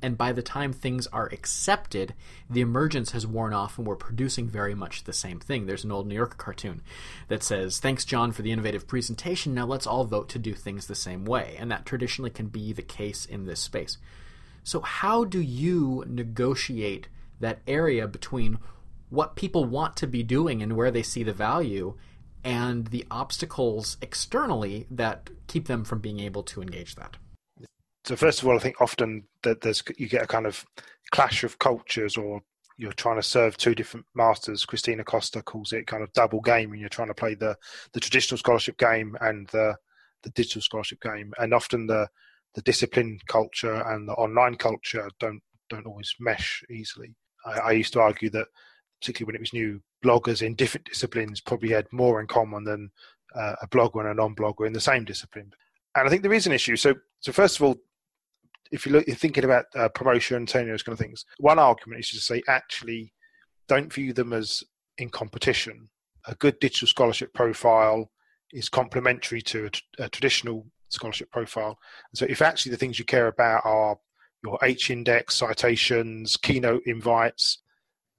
And 0.02 0.18
by 0.18 0.32
the 0.32 0.42
time 0.42 0.72
things 0.72 1.06
are 1.08 1.28
accepted, 1.32 2.14
the 2.50 2.60
emergence 2.60 3.12
has 3.12 3.26
worn 3.26 3.54
off 3.54 3.78
and 3.78 3.86
we're 3.86 3.96
producing 3.96 4.46
very 4.46 4.74
much 4.74 5.04
the 5.04 5.12
same 5.12 5.40
thing. 5.40 5.66
There's 5.66 5.84
an 5.84 5.92
old 5.92 6.06
New 6.06 6.14
Yorker 6.14 6.36
cartoon 6.36 6.82
that 7.28 7.42
says, 7.42 7.80
Thanks, 7.80 8.04
John, 8.04 8.32
for 8.32 8.42
the 8.42 8.52
innovative 8.52 8.86
presentation. 8.86 9.54
Now 9.54 9.66
let's 9.66 9.86
all 9.86 10.04
vote 10.04 10.28
to 10.30 10.38
do 10.38 10.52
things 10.52 10.86
the 10.86 10.94
same 10.94 11.24
way. 11.24 11.56
And 11.58 11.70
that 11.70 11.86
traditionally 11.86 12.30
can 12.30 12.48
be 12.48 12.72
the 12.72 12.82
case 12.82 13.24
in 13.24 13.46
this 13.46 13.60
space. 13.60 13.96
So, 14.64 14.80
how 14.80 15.24
do 15.24 15.40
you 15.40 16.04
negotiate 16.06 17.08
that 17.40 17.60
area 17.66 18.08
between 18.08 18.58
what 19.10 19.36
people 19.36 19.64
want 19.64 19.96
to 19.96 20.06
be 20.06 20.22
doing 20.22 20.62
and 20.62 20.76
where 20.76 20.90
they 20.90 21.02
see 21.02 21.22
the 21.22 21.32
value 21.32 21.94
and 22.42 22.88
the 22.88 23.06
obstacles 23.10 23.96
externally 24.02 24.86
that 24.90 25.30
keep 25.46 25.68
them 25.68 25.84
from 25.84 26.00
being 26.00 26.20
able 26.20 26.42
to 26.42 26.60
engage 26.60 26.96
that? 26.96 27.16
So 28.06 28.14
first 28.14 28.40
of 28.40 28.46
all, 28.46 28.54
I 28.54 28.60
think 28.60 28.80
often 28.80 29.24
that 29.42 29.60
there's 29.60 29.82
you 29.98 30.08
get 30.08 30.22
a 30.22 30.28
kind 30.28 30.46
of 30.46 30.64
clash 31.10 31.42
of 31.42 31.58
cultures, 31.58 32.16
or 32.16 32.40
you're 32.78 32.92
trying 32.92 33.16
to 33.16 33.22
serve 33.22 33.56
two 33.56 33.74
different 33.74 34.06
masters. 34.14 34.64
Cristina 34.64 35.02
Costa 35.02 35.42
calls 35.42 35.72
it 35.72 35.88
kind 35.88 36.04
of 36.04 36.12
double 36.12 36.40
game, 36.40 36.70
and 36.70 36.80
you're 36.80 36.88
trying 36.88 37.08
to 37.08 37.14
play 37.14 37.34
the 37.34 37.56
the 37.94 38.00
traditional 38.00 38.38
scholarship 38.38 38.78
game 38.78 39.16
and 39.20 39.48
the 39.48 39.74
the 40.22 40.30
digital 40.30 40.62
scholarship 40.62 41.00
game, 41.00 41.34
and 41.40 41.52
often 41.52 41.88
the 41.88 42.06
the 42.54 42.62
discipline 42.62 43.18
culture 43.26 43.82
and 43.88 44.08
the 44.08 44.14
online 44.14 44.54
culture 44.54 45.10
don't 45.18 45.42
don't 45.68 45.86
always 45.86 46.14
mesh 46.20 46.62
easily. 46.70 47.16
I, 47.44 47.58
I 47.58 47.72
used 47.72 47.92
to 47.94 48.00
argue 48.00 48.30
that 48.30 48.46
particularly 49.00 49.32
when 49.32 49.36
it 49.36 49.42
was 49.42 49.52
new, 49.52 49.80
bloggers 50.04 50.42
in 50.42 50.54
different 50.54 50.86
disciplines 50.86 51.40
probably 51.40 51.70
had 51.70 51.92
more 51.92 52.20
in 52.20 52.28
common 52.28 52.62
than 52.62 52.90
uh, 53.34 53.56
a 53.60 53.66
blogger 53.66 53.98
and 53.98 54.08
a 54.10 54.14
non-blogger 54.14 54.64
in 54.64 54.72
the 54.72 54.80
same 54.80 55.04
discipline. 55.04 55.52
And 55.96 56.06
I 56.06 56.10
think 56.10 56.22
there 56.22 56.32
is 56.32 56.46
an 56.46 56.52
issue. 56.52 56.76
So, 56.76 56.94
so 57.20 57.32
first 57.32 57.56
of 57.56 57.62
all, 57.62 57.76
if 58.72 58.86
you 58.86 58.92
look, 58.92 59.06
you're 59.06 59.16
thinking 59.16 59.44
about 59.44 59.66
uh, 59.74 59.88
promotion, 59.88 60.46
tenure, 60.46 60.72
those 60.72 60.82
kind 60.82 60.92
of 60.94 60.98
things. 60.98 61.24
One 61.38 61.58
argument 61.58 62.00
is 62.00 62.10
to 62.10 62.20
say 62.20 62.42
actually 62.48 63.12
don't 63.68 63.92
view 63.92 64.12
them 64.12 64.32
as 64.32 64.62
in 64.98 65.10
competition. 65.10 65.88
A 66.26 66.34
good 66.34 66.58
digital 66.58 66.88
scholarship 66.88 67.32
profile 67.34 68.10
is 68.52 68.68
complementary 68.68 69.42
to 69.42 69.66
a, 69.98 70.04
a 70.04 70.08
traditional 70.08 70.66
scholarship 70.88 71.30
profile. 71.30 71.78
So 72.14 72.26
if 72.28 72.42
actually 72.42 72.70
the 72.70 72.78
things 72.78 72.98
you 72.98 73.04
care 73.04 73.26
about 73.26 73.62
are 73.64 73.98
your 74.42 74.58
H 74.62 74.90
index, 74.90 75.36
citations, 75.36 76.36
keynote 76.36 76.82
invites, 76.86 77.58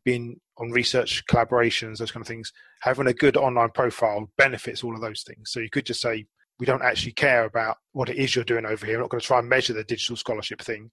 being 0.03 0.39
on 0.57 0.71
research 0.71 1.25
collaborations, 1.27 1.97
those 1.97 2.11
kind 2.11 2.21
of 2.21 2.27
things, 2.27 2.51
having 2.81 3.07
a 3.07 3.13
good 3.13 3.37
online 3.37 3.69
profile 3.71 4.29
benefits 4.37 4.83
all 4.83 4.95
of 4.95 5.01
those 5.01 5.23
things. 5.23 5.51
So 5.51 5.59
you 5.59 5.69
could 5.69 5.85
just 5.85 6.01
say 6.01 6.25
we 6.59 6.65
don't 6.65 6.83
actually 6.83 7.13
care 7.13 7.45
about 7.45 7.77
what 7.91 8.09
it 8.09 8.17
is 8.17 8.35
you're 8.35 8.45
doing 8.45 8.65
over 8.65 8.85
here. 8.85 8.97
We're 8.97 9.03
not 9.03 9.09
going 9.09 9.21
to 9.21 9.27
try 9.27 9.39
and 9.39 9.49
measure 9.49 9.73
the 9.73 9.83
digital 9.83 10.15
scholarship 10.15 10.61
thing. 10.61 10.91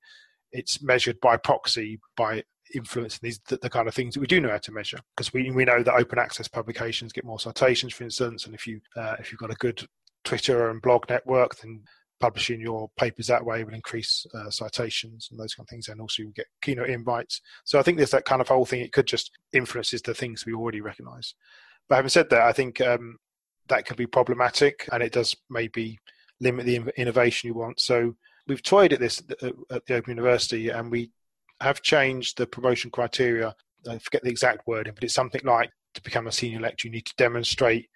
It's 0.52 0.82
measured 0.82 1.20
by 1.20 1.36
proxy, 1.36 2.00
by 2.16 2.44
influence, 2.74 3.18
these 3.18 3.40
the, 3.48 3.56
the 3.56 3.70
kind 3.70 3.88
of 3.88 3.94
things 3.94 4.14
that 4.14 4.20
we 4.20 4.26
do 4.26 4.40
know 4.40 4.50
how 4.50 4.58
to 4.58 4.72
measure. 4.72 4.98
Because 5.16 5.32
we 5.32 5.50
we 5.50 5.64
know 5.64 5.82
that 5.82 5.94
open 5.94 6.18
access 6.18 6.48
publications 6.48 7.12
get 7.12 7.24
more 7.24 7.40
citations, 7.40 7.94
for 7.94 8.04
instance, 8.04 8.46
and 8.46 8.54
if 8.54 8.66
you 8.66 8.80
uh, 8.96 9.16
if 9.18 9.30
you've 9.30 9.40
got 9.40 9.50
a 9.50 9.56
good 9.56 9.86
Twitter 10.24 10.70
and 10.70 10.82
blog 10.82 11.08
network, 11.08 11.56
then 11.56 11.82
publishing 12.20 12.60
your 12.60 12.88
papers 12.96 13.26
that 13.26 13.44
way 13.44 13.64
will 13.64 13.74
increase 13.74 14.24
uh, 14.34 14.48
citations 14.50 15.28
and 15.30 15.38
those 15.38 15.54
kind 15.54 15.66
of 15.66 15.68
things, 15.68 15.88
and 15.88 16.00
also 16.00 16.22
you 16.22 16.32
get 16.34 16.46
keynote 16.62 16.90
invites. 16.90 17.40
So 17.64 17.78
I 17.78 17.82
think 17.82 17.96
there's 17.98 18.12
that 18.12 18.24
kind 18.24 18.40
of 18.40 18.48
whole 18.48 18.64
thing. 18.64 18.80
It 18.80 18.92
could 18.92 19.06
just 19.06 19.30
influences 19.52 20.02
the 20.02 20.14
things 20.14 20.46
we 20.46 20.54
already 20.54 20.80
recognise. 20.80 21.34
But 21.88 21.96
having 21.96 22.08
said 22.08 22.30
that, 22.30 22.42
I 22.42 22.52
think 22.52 22.80
um, 22.80 23.18
that 23.68 23.86
can 23.86 23.96
be 23.96 24.06
problematic 24.06 24.88
and 24.92 25.02
it 25.02 25.12
does 25.12 25.36
maybe 25.50 25.98
limit 26.40 26.66
the 26.66 26.82
innovation 26.96 27.48
you 27.48 27.54
want. 27.54 27.80
So 27.80 28.16
we've 28.46 28.62
toyed 28.62 28.92
at 28.92 29.00
this 29.00 29.22
at 29.40 29.86
the 29.86 29.94
Open 29.94 30.10
University 30.10 30.68
and 30.68 30.90
we 30.90 31.10
have 31.60 31.82
changed 31.82 32.36
the 32.36 32.46
promotion 32.46 32.90
criteria. 32.90 33.54
I 33.88 33.98
forget 33.98 34.22
the 34.22 34.30
exact 34.30 34.66
wording, 34.66 34.94
but 34.94 35.04
it's 35.04 35.14
something 35.14 35.42
like 35.44 35.70
to 35.94 36.02
become 36.02 36.26
a 36.26 36.32
senior 36.32 36.60
lecturer, 36.60 36.88
you 36.88 36.92
need 36.92 37.06
to 37.06 37.14
demonstrate 37.16 37.88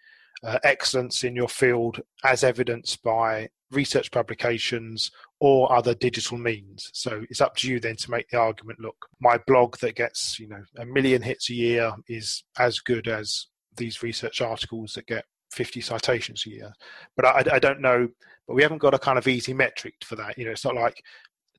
uh, 0.43 0.59
excellence 0.63 1.25
in 1.25 1.35
your 1.35 1.49
field 1.49 2.01
as 2.25 2.45
evidenced 2.45 3.03
by 3.03 3.49
research 3.71 4.11
publications 4.11 5.11
or 5.41 5.71
other 5.73 5.95
digital 5.95 6.39
means. 6.39 6.91
So 6.95 7.25
it's 7.29 7.41
up 7.41 7.57
to 7.57 7.69
you 7.69 7.81
then 7.81 7.97
to 7.97 8.11
make 8.11 8.29
the 8.31 8.39
argument 8.39 8.81
look, 8.81 9.07
my 9.21 9.39
blog 9.47 9.77
that 9.79 9.97
gets, 9.97 10.39
you 10.39 10.49
know, 10.49 10.63
a 10.79 10.87
million 10.87 11.23
hits 11.23 11.51
a 11.51 11.55
year 11.55 11.93
is 12.09 12.45
as 12.59 12.79
good 12.79 13.09
as 13.09 13.47
these 13.77 14.03
research 14.03 14.41
articles 14.41 14.95
that 14.95 15.07
get 15.07 15.25
50 15.51 15.81
citations 15.81 16.45
a 16.47 16.51
year. 16.51 16.73
But 17.17 17.27
I, 17.27 17.57
I, 17.57 17.59
don't 17.59 17.81
know, 17.81 18.09
but 18.47 18.55
we 18.55 18.63
haven't 18.63 18.79
got 18.79 18.95
a 18.95 18.99
kind 18.99 19.19
of 19.19 19.29
easy 19.29 19.55
metric 19.55 19.95
for 20.05 20.17
that. 20.17 20.39
You 20.39 20.45
know, 20.45 20.53
it's 20.53 20.65
not 20.65 20.75
like 20.75 21.03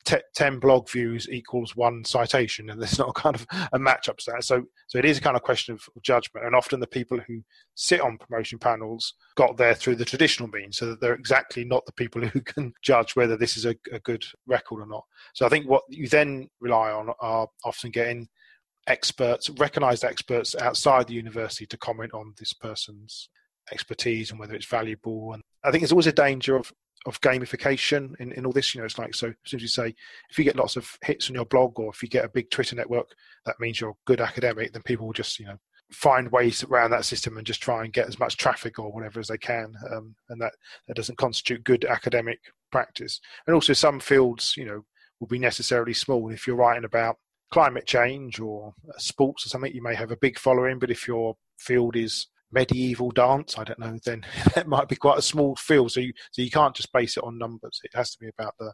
t- 0.05 0.17
10 0.35 0.59
blog 0.59 0.89
views 0.89 1.27
equals 1.29 1.75
one 1.75 2.03
citation, 2.03 2.69
and 2.69 2.81
there's 2.81 2.99
not 2.99 3.15
kind 3.15 3.35
of 3.35 3.45
a 3.73 3.79
match 3.79 4.09
up 4.09 4.17
to 4.17 4.31
that. 4.31 4.43
So, 4.43 4.65
so 4.87 4.97
it 4.97 5.05
is 5.05 5.17
a 5.17 5.21
kind 5.21 5.35
of 5.35 5.43
question 5.43 5.73
of, 5.73 5.87
of 5.95 6.01
judgment. 6.01 6.45
And 6.45 6.55
often 6.55 6.79
the 6.79 6.87
people 6.87 7.19
who 7.19 7.43
sit 7.75 8.01
on 8.01 8.17
promotion 8.17 8.59
panels 8.59 9.13
got 9.35 9.57
there 9.57 9.75
through 9.75 9.95
the 9.95 10.05
traditional 10.05 10.49
means, 10.49 10.77
so 10.77 10.87
that 10.87 11.01
they're 11.01 11.13
exactly 11.13 11.63
not 11.65 11.85
the 11.85 11.93
people 11.93 12.21
who 12.27 12.41
can 12.41 12.73
judge 12.81 13.15
whether 13.15 13.37
this 13.37 13.57
is 13.57 13.65
a, 13.65 13.75
a 13.91 13.99
good 13.99 14.25
record 14.47 14.81
or 14.81 14.87
not. 14.87 15.05
So 15.33 15.45
I 15.45 15.49
think 15.49 15.67
what 15.67 15.83
you 15.89 16.07
then 16.07 16.49
rely 16.59 16.91
on 16.91 17.11
are 17.19 17.47
often 17.63 17.91
getting 17.91 18.27
experts, 18.87 19.49
recognized 19.51 20.03
experts 20.03 20.55
outside 20.55 21.07
the 21.07 21.13
university 21.13 21.65
to 21.67 21.77
comment 21.77 22.13
on 22.13 22.33
this 22.39 22.53
person's 22.53 23.29
expertise 23.71 24.31
and 24.31 24.39
whether 24.39 24.53
it's 24.53 24.65
valuable. 24.65 25.33
And 25.33 25.41
I 25.63 25.71
think 25.71 25.81
there's 25.81 25.91
always 25.91 26.07
a 26.07 26.13
danger 26.13 26.55
of 26.55 26.71
of 27.05 27.21
gamification 27.21 28.11
in, 28.19 28.33
in 28.33 28.45
all 28.45 28.51
this. 28.51 28.75
You 28.75 28.81
know, 28.81 28.85
it's 28.85 28.97
like 28.97 29.15
so 29.15 29.27
as 29.27 29.35
soon 29.45 29.59
as 29.59 29.61
you 29.61 29.67
say 29.69 29.95
if 30.29 30.37
you 30.37 30.43
get 30.43 30.57
lots 30.57 30.75
of 30.75 30.97
hits 31.01 31.29
on 31.29 31.35
your 31.35 31.45
blog 31.45 31.79
or 31.79 31.89
if 31.89 32.03
you 32.03 32.09
get 32.09 32.25
a 32.25 32.29
big 32.29 32.49
Twitter 32.49 32.75
network, 32.75 33.07
that 33.45 33.59
means 33.59 33.79
you're 33.79 33.91
a 33.91 34.05
good 34.05 34.21
academic, 34.21 34.73
then 34.73 34.81
people 34.83 35.05
will 35.05 35.13
just, 35.13 35.39
you 35.39 35.45
know, 35.45 35.57
find 35.91 36.31
ways 36.31 36.63
around 36.63 36.91
that 36.91 37.05
system 37.05 37.37
and 37.37 37.47
just 37.47 37.61
try 37.61 37.83
and 37.83 37.93
get 37.93 38.07
as 38.07 38.19
much 38.19 38.37
traffic 38.37 38.79
or 38.79 38.91
whatever 38.91 39.19
as 39.19 39.27
they 39.27 39.37
can. 39.37 39.73
Um, 39.91 40.15
and 40.29 40.41
that, 40.41 40.53
that 40.87 40.95
doesn't 40.95 41.17
constitute 41.17 41.63
good 41.63 41.85
academic 41.85 42.39
practice. 42.71 43.19
And 43.47 43.55
also 43.55 43.73
some 43.73 43.99
fields, 43.99 44.55
you 44.55 44.65
know, 44.65 44.83
will 45.19 45.27
be 45.27 45.39
necessarily 45.39 45.93
small. 45.93 46.29
If 46.29 46.45
you're 46.45 46.55
writing 46.55 46.85
about 46.85 47.17
climate 47.51 47.87
change 47.87 48.39
or 48.39 48.73
sports 48.97 49.45
or 49.45 49.49
something, 49.49 49.73
you 49.73 49.81
may 49.81 49.95
have 49.95 50.11
a 50.11 50.17
big 50.17 50.37
following, 50.37 50.79
but 50.79 50.91
if 50.91 51.07
your 51.07 51.35
field 51.57 51.95
is 51.95 52.27
medieval 52.51 53.11
dance. 53.11 53.57
I 53.57 53.63
don't 53.63 53.79
know. 53.79 53.97
Then 54.05 54.25
that 54.55 54.67
might 54.67 54.87
be 54.87 54.95
quite 54.95 55.19
a 55.19 55.23
small 55.23 55.55
field. 55.55 55.91
So 55.91 55.99
you 55.99 56.13
so 56.31 56.41
you 56.41 56.51
can't 56.51 56.75
just 56.75 56.91
base 56.93 57.17
it 57.17 57.23
on 57.23 57.37
numbers. 57.37 57.79
It 57.83 57.91
has 57.93 58.11
to 58.11 58.19
be 58.19 58.29
about 58.29 58.55
the 58.59 58.73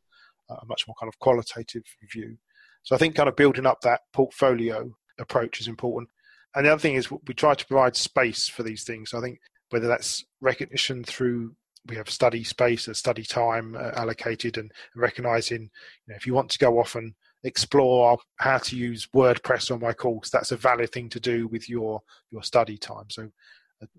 uh, 0.49 0.55
a 0.61 0.65
much 0.67 0.87
more 0.87 0.95
kind 0.99 1.11
of 1.11 1.19
qualitative 1.19 1.83
view. 2.11 2.37
So 2.83 2.95
I 2.95 2.99
think 2.99 3.15
kind 3.15 3.29
of 3.29 3.35
building 3.35 3.65
up 3.65 3.81
that 3.81 4.01
portfolio 4.13 4.91
approach 5.19 5.59
is 5.59 5.67
important. 5.67 6.09
And 6.53 6.65
the 6.65 6.71
other 6.71 6.79
thing 6.79 6.95
is 6.95 7.09
we 7.11 7.33
try 7.33 7.53
to 7.53 7.65
provide 7.65 7.95
space 7.95 8.47
for 8.47 8.63
these 8.63 8.83
things. 8.83 9.09
So 9.09 9.17
I 9.17 9.21
think 9.21 9.39
whether 9.69 9.87
that's 9.87 10.23
recognition 10.41 11.03
through 11.03 11.55
we 11.87 11.95
have 11.95 12.09
study 12.09 12.43
space, 12.43 12.87
a 12.87 12.95
study 12.95 13.23
time 13.23 13.75
uh, 13.75 13.91
allocated, 13.95 14.57
and 14.57 14.71
recognizing 14.95 15.61
you 15.61 15.69
know, 16.07 16.15
if 16.15 16.25
you 16.25 16.33
want 16.33 16.49
to 16.51 16.57
go 16.57 16.79
off 16.79 16.95
and 16.95 17.13
explore 17.43 18.17
how 18.37 18.57
to 18.57 18.75
use 18.75 19.07
WordPress 19.15 19.71
on 19.71 19.81
my 19.81 19.93
course, 19.93 20.29
that's 20.29 20.51
a 20.51 20.57
valid 20.57 20.91
thing 20.91 21.09
to 21.09 21.19
do 21.19 21.47
with 21.47 21.69
your 21.69 22.01
your 22.31 22.43
study 22.43 22.77
time. 22.77 23.05
So 23.09 23.29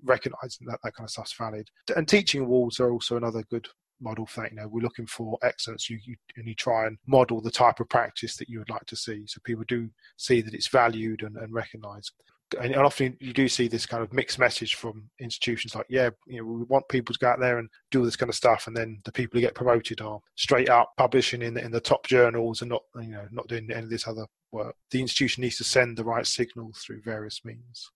recognizing 0.04 0.66
that 0.66 0.78
that 0.82 0.94
kind 0.94 1.06
of 1.06 1.10
stuff's 1.10 1.32
valid. 1.32 1.68
And 1.94 2.08
teaching 2.08 2.42
awards 2.42 2.80
are 2.80 2.90
also 2.90 3.16
another 3.16 3.42
good 3.50 3.68
model 4.00 4.26
for 4.26 4.42
that. 4.42 4.52
You 4.52 4.58
know, 4.58 4.68
we're 4.68 4.82
looking 4.82 5.06
for 5.06 5.38
excellence. 5.42 5.88
You, 5.88 5.98
you 6.04 6.16
and 6.36 6.46
you 6.46 6.54
try 6.54 6.86
and 6.86 6.98
model 7.06 7.40
the 7.40 7.50
type 7.50 7.80
of 7.80 7.88
practice 7.88 8.36
that 8.36 8.48
you 8.48 8.58
would 8.58 8.70
like 8.70 8.86
to 8.86 8.96
see, 8.96 9.24
so 9.26 9.40
people 9.44 9.64
do 9.66 9.88
see 10.16 10.42
that 10.42 10.54
it's 10.54 10.68
valued 10.68 11.22
and, 11.22 11.36
and 11.36 11.52
recognised. 11.52 12.12
And 12.60 12.76
often 12.76 13.16
you 13.18 13.32
do 13.32 13.48
see 13.48 13.66
this 13.66 13.86
kind 13.86 14.04
of 14.04 14.12
mixed 14.12 14.38
message 14.38 14.76
from 14.76 15.10
institutions 15.18 15.74
like, 15.74 15.86
yeah, 15.88 16.10
you 16.28 16.38
know, 16.38 16.44
we 16.44 16.62
want 16.64 16.88
people 16.88 17.12
to 17.12 17.18
go 17.18 17.28
out 17.28 17.40
there 17.40 17.58
and 17.58 17.68
do 17.90 18.04
this 18.04 18.14
kind 18.14 18.30
of 18.30 18.36
stuff, 18.36 18.68
and 18.68 18.76
then 18.76 19.00
the 19.04 19.10
people 19.10 19.36
who 19.36 19.44
get 19.46 19.56
promoted 19.56 20.00
are 20.00 20.20
straight 20.36 20.68
up 20.68 20.92
publishing 20.96 21.42
in 21.42 21.54
the, 21.54 21.64
in 21.64 21.72
the 21.72 21.80
top 21.80 22.06
journals 22.06 22.62
and 22.62 22.70
not, 22.70 22.82
you 22.96 23.08
know, 23.08 23.26
not 23.32 23.48
doing 23.48 23.68
any 23.72 23.82
of 23.82 23.90
this 23.90 24.06
other 24.06 24.26
work. 24.52 24.76
The 24.92 25.00
institution 25.00 25.40
needs 25.40 25.56
to 25.56 25.64
send 25.64 25.96
the 25.96 26.04
right 26.04 26.26
signal 26.26 26.70
through 26.76 27.02
various 27.02 27.44
means. 27.44 27.90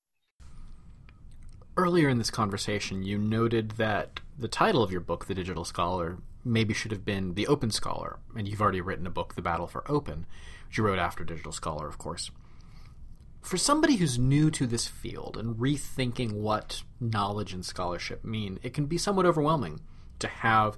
Earlier 1.76 2.08
in 2.08 2.18
this 2.18 2.30
conversation, 2.30 3.02
you 3.02 3.16
noted 3.16 3.72
that 3.72 4.20
the 4.38 4.48
title 4.48 4.82
of 4.82 4.90
your 4.90 5.00
book, 5.00 5.26
The 5.26 5.34
Digital 5.34 5.64
Scholar, 5.64 6.18
maybe 6.44 6.74
should 6.74 6.90
have 6.90 7.04
been 7.04 7.34
The 7.34 7.46
Open 7.46 7.70
Scholar, 7.70 8.18
and 8.36 8.48
you've 8.48 8.60
already 8.60 8.80
written 8.80 9.06
a 9.06 9.10
book, 9.10 9.34
The 9.34 9.42
Battle 9.42 9.66
for 9.66 9.88
Open, 9.90 10.26
which 10.66 10.78
you 10.78 10.84
wrote 10.84 10.98
after 10.98 11.24
Digital 11.24 11.52
Scholar, 11.52 11.86
of 11.86 11.96
course. 11.96 12.30
For 13.40 13.56
somebody 13.56 13.96
who's 13.96 14.18
new 14.18 14.50
to 14.50 14.66
this 14.66 14.86
field 14.86 15.36
and 15.36 15.56
rethinking 15.56 16.32
what 16.32 16.82
knowledge 17.00 17.54
and 17.54 17.64
scholarship 17.64 18.24
mean, 18.24 18.58
it 18.62 18.74
can 18.74 18.86
be 18.86 18.98
somewhat 18.98 19.26
overwhelming 19.26 19.80
to 20.18 20.28
have 20.28 20.76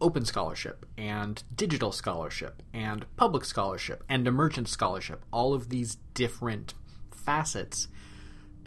open 0.00 0.24
scholarship 0.24 0.86
and 0.96 1.42
digital 1.54 1.90
scholarship 1.90 2.62
and 2.72 3.04
public 3.16 3.44
scholarship 3.44 4.04
and 4.08 4.28
emergent 4.28 4.68
scholarship, 4.68 5.24
all 5.32 5.54
of 5.54 5.70
these 5.70 5.96
different 6.14 6.74
facets 7.10 7.88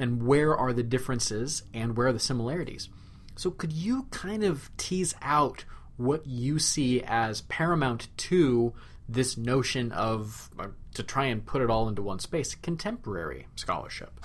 and 0.01 0.23
where 0.23 0.55
are 0.55 0.73
the 0.73 0.83
differences 0.83 1.63
and 1.73 1.95
where 1.95 2.07
are 2.07 2.13
the 2.13 2.19
similarities. 2.19 2.89
So, 3.35 3.51
could 3.51 3.71
you 3.71 4.07
kind 4.11 4.43
of 4.43 4.69
tease 4.77 5.15
out 5.21 5.63
what 5.97 6.25
you 6.25 6.59
see 6.59 7.01
as 7.03 7.41
paramount 7.41 8.07
to 8.17 8.73
this 9.07 9.37
notion 9.37 9.91
of 9.91 10.49
uh, 10.59 10.67
to 10.93 11.03
try 11.03 11.25
and 11.25 11.45
put 11.45 11.61
it 11.61 11.69
all 11.69 11.87
into 11.87 12.01
one 12.01 12.19
space, 12.19 12.55
contemporary 12.55 13.47
scholarship. 13.55 14.19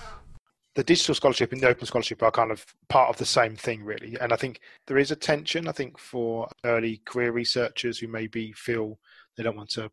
The 0.75 0.83
digital 0.83 1.15
scholarship 1.15 1.51
and 1.51 1.61
the 1.61 1.69
open 1.69 1.87
scholarship 1.87 2.21
are 2.21 2.31
kind 2.31 2.51
of 2.51 2.65
part 2.87 3.09
of 3.09 3.17
the 3.17 3.25
same 3.25 3.55
thing, 3.55 3.83
really. 3.83 4.15
And 4.19 4.31
I 4.31 4.35
think 4.35 4.59
there 4.85 4.97
is 4.97 5.11
a 5.11 5.15
tension. 5.15 5.67
I 5.67 5.71
think 5.71 5.97
for 5.97 6.49
early 6.63 7.01
career 7.05 7.31
researchers 7.31 7.97
who 7.97 8.07
maybe 8.07 8.51
feel 8.53 8.99
they 9.35 9.43
don't 9.43 9.57
want 9.57 9.71
to 9.71 9.91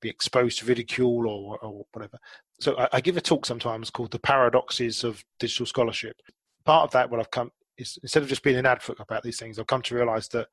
be 0.00 0.08
exposed 0.08 0.58
to 0.58 0.66
ridicule 0.66 1.28
or, 1.28 1.58
or 1.58 1.86
whatever. 1.92 2.18
So 2.60 2.76
I, 2.78 2.88
I 2.94 3.00
give 3.00 3.16
a 3.16 3.20
talk 3.20 3.46
sometimes 3.46 3.90
called 3.90 4.10
"The 4.10 4.18
Paradoxes 4.18 5.04
of 5.04 5.24
Digital 5.38 5.66
Scholarship." 5.66 6.16
Part 6.64 6.84
of 6.84 6.92
that, 6.92 7.10
what 7.10 7.20
I've 7.20 7.30
come 7.30 7.50
is 7.78 7.98
instead 8.02 8.22
of 8.22 8.28
just 8.28 8.42
being 8.42 8.56
an 8.58 8.66
advocate 8.66 9.00
about 9.00 9.22
these 9.22 9.38
things, 9.38 9.58
I've 9.58 9.66
come 9.66 9.82
to 9.82 9.94
realise 9.94 10.28
that 10.28 10.48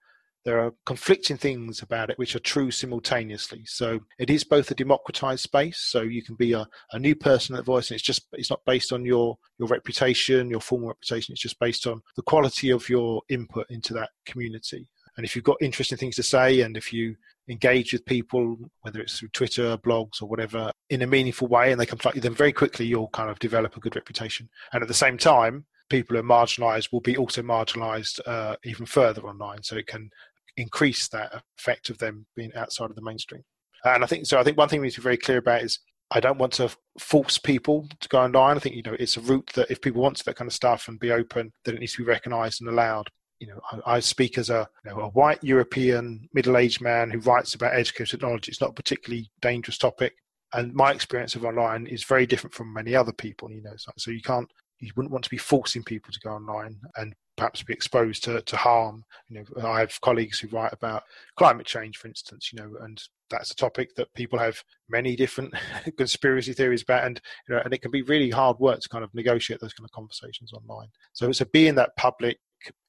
there 0.46 0.64
are 0.64 0.74
conflicting 0.86 1.36
things 1.36 1.82
about 1.82 2.10
it 2.10 2.18
which 2.18 2.34
are 2.34 2.40
true 2.40 2.72
simultaneously. 2.72 3.64
So 3.66 4.00
it 4.18 4.30
is 4.30 4.46
both 4.46 4.72
a 4.72 4.76
democratized 4.76 5.44
space, 5.44 5.78
so 5.80 6.02
you 6.02 6.24
can 6.24 6.36
be 6.36 6.54
a, 6.54 6.66
a 6.94 7.00
new 7.00 7.16
person 7.16 7.56
at 7.56 7.66
voice, 7.66 7.90
and 7.92 7.96
it's 7.96 8.06
just 8.06 8.28
it's 8.32 8.50
not 8.50 8.64
based 8.66 8.94
on 8.94 9.06
your 9.06 9.38
your 9.60 9.68
reputation, 9.68 10.50
your 10.50 10.62
formal 10.62 10.88
reputation. 10.90 11.34
It's 11.34 11.42
just 11.42 11.60
based 11.60 11.86
on 11.86 12.02
the 12.16 12.22
quality 12.22 12.72
of 12.72 12.88
your 12.88 13.22
input 13.28 13.68
into 13.70 13.94
that 13.96 14.12
community. 14.26 14.88
And 15.18 15.26
if 15.26 15.36
you've 15.36 15.44
got 15.44 15.58
interesting 15.62 15.98
things 15.98 16.16
to 16.16 16.24
say, 16.24 16.62
and 16.62 16.78
if 16.78 16.94
you 16.94 17.16
engage 17.50 17.94
with 17.94 18.06
people, 18.06 18.58
whether 18.82 19.00
it's 19.00 19.20
through 19.20 19.30
Twitter, 19.30 19.78
blogs, 19.78 20.22
or 20.22 20.28
whatever, 20.28 20.72
in 20.90 21.02
a 21.02 21.08
meaningful 21.08 21.48
way, 21.48 21.72
and 21.72 21.80
they 21.80 21.86
come 21.86 22.00
to 22.00 22.12
you, 22.14 22.22
then 22.22 22.34
very 22.34 22.52
quickly 22.52 22.86
you'll 22.86 23.10
kind 23.10 23.30
of 23.30 23.40
develop 23.40 23.76
a 23.76 23.80
good 23.80 23.96
reputation. 23.96 24.50
And 24.74 24.82
at 24.82 24.88
the 24.88 24.94
same 24.94 25.18
time, 25.18 25.66
people 25.90 26.16
who 26.16 26.22
are 26.22 26.26
marginalised 26.26 26.92
will 26.92 27.02
be 27.02 27.18
also 27.18 27.42
marginalised 27.42 28.20
uh, 28.26 28.56
even 28.64 28.86
further 28.86 29.22
online. 29.22 29.64
So 29.64 29.78
it 29.78 29.88
can 29.88 30.10
increase 30.58 31.08
that 31.10 31.44
effect 31.58 31.90
of 31.90 31.98
them 32.00 32.26
being 32.36 32.54
outside 32.56 32.90
of 32.90 32.96
the 32.96 33.02
mainstream. 33.02 33.44
And 33.86 34.04
I 34.04 34.08
think 34.08 34.26
so. 34.26 34.40
I 34.40 34.44
think 34.44 34.58
one 34.58 34.70
thing 34.70 34.82
we 34.82 34.88
need 34.88 34.94
to 34.94 35.02
be 35.02 35.04
very 35.04 35.18
clear 35.18 35.38
about 35.38 35.64
is 35.64 35.80
I 36.10 36.20
don't 36.20 36.38
want 36.38 36.54
to 36.54 36.70
force 37.00 37.38
people 37.38 37.88
to 38.00 38.10
go 38.10 38.20
online. 38.20 38.56
I 38.56 38.60
think 38.60 38.76
you 38.76 38.82
know 38.82 38.96
it's 38.98 39.18
a 39.18 39.22
route 39.22 39.52
that 39.56 39.70
if 39.70 39.82
people 39.82 40.02
want 40.02 40.18
to 40.18 40.26
that 40.26 40.36
kind 40.36 40.48
of 40.48 40.54
stuff 40.54 40.88
and 40.88 41.00
be 41.00 41.12
open, 41.12 41.52
then 41.64 41.76
it 41.76 41.80
needs 41.80 41.94
to 41.94 42.04
be 42.04 42.10
recognised 42.10 42.62
and 42.62 42.70
allowed. 42.70 43.10
You 43.40 43.48
know, 43.48 43.60
I, 43.72 43.96
I 43.96 44.00
speak 44.00 44.38
as 44.38 44.50
a, 44.50 44.68
you 44.84 44.92
know, 44.92 45.02
a 45.02 45.10
white 45.10 45.44
European 45.44 46.28
middle-aged 46.34 46.82
man 46.82 47.12
who 47.12 47.20
writes 47.20 47.54
about 47.54 47.74
educational 47.74 48.20
technology. 48.20 48.52
It's 48.52 48.62
not 48.62 48.72
a 48.72 48.74
particularly 48.74 49.30
dangerous 49.42 49.78
topic, 49.78 50.14
and 50.54 50.74
my 50.74 50.92
experience 50.92 51.36
of 51.36 51.46
online 51.46 51.88
is 51.88 52.04
very 52.04 52.26
different 52.26 52.54
from 52.54 52.74
many 52.74 52.96
other 52.96 53.14
people. 53.14 53.52
You 53.52 53.62
know, 53.62 53.76
so, 53.78 53.92
so 53.98 54.12
you 54.12 54.22
can't 54.22 54.50
you 54.80 54.92
wouldn't 54.96 55.12
want 55.12 55.24
to 55.24 55.30
be 55.30 55.38
forcing 55.38 55.84
people 55.84 56.12
to 56.14 56.20
go 56.20 56.32
online 56.32 56.80
and 56.98 57.14
perhaps 57.36 57.64
be 57.64 57.74
exposed 57.74 58.24
to, 58.24 58.42
to 58.42 58.58
harm. 58.58 59.04
You 59.30 59.44
know, 59.56 59.68
I 59.68 59.80
have 59.80 60.00
colleagues 60.02 60.40
who 60.40 60.48
write 60.50 60.74
about 60.74 61.04
climate 61.36 61.66
change, 61.66 61.98
for 61.98 62.08
instance, 62.08 62.52
you 62.52 62.60
know, 62.60 62.72
and 62.82 63.02
that's 63.30 63.52
a 63.52 63.56
topic 63.56 63.96
that 63.96 64.14
people 64.14 64.40
have 64.40 64.64
many 64.90 65.16
different 65.16 65.54
conspiracy 65.98 66.54
theories 66.54 66.84
about, 66.84 67.06
and 67.06 67.22
you 67.48 67.56
know, 67.56 67.62
and 67.64 67.74
it 67.74 67.82
can 67.82 67.92
be 67.92 68.02
really 68.04 68.30
hard 68.30 68.58
work 68.60 68.80
to 68.82 68.90
kind 68.90 69.04
of 69.04 69.14
negotiate 69.14 69.60
those 69.60 69.74
kind 69.74 69.86
of 69.86 69.92
conversations 69.92 70.54
online. 70.54 70.88
So, 71.14 71.32
so 71.32 71.46
being 71.46 71.76
that 71.76 71.96
public 71.98 72.40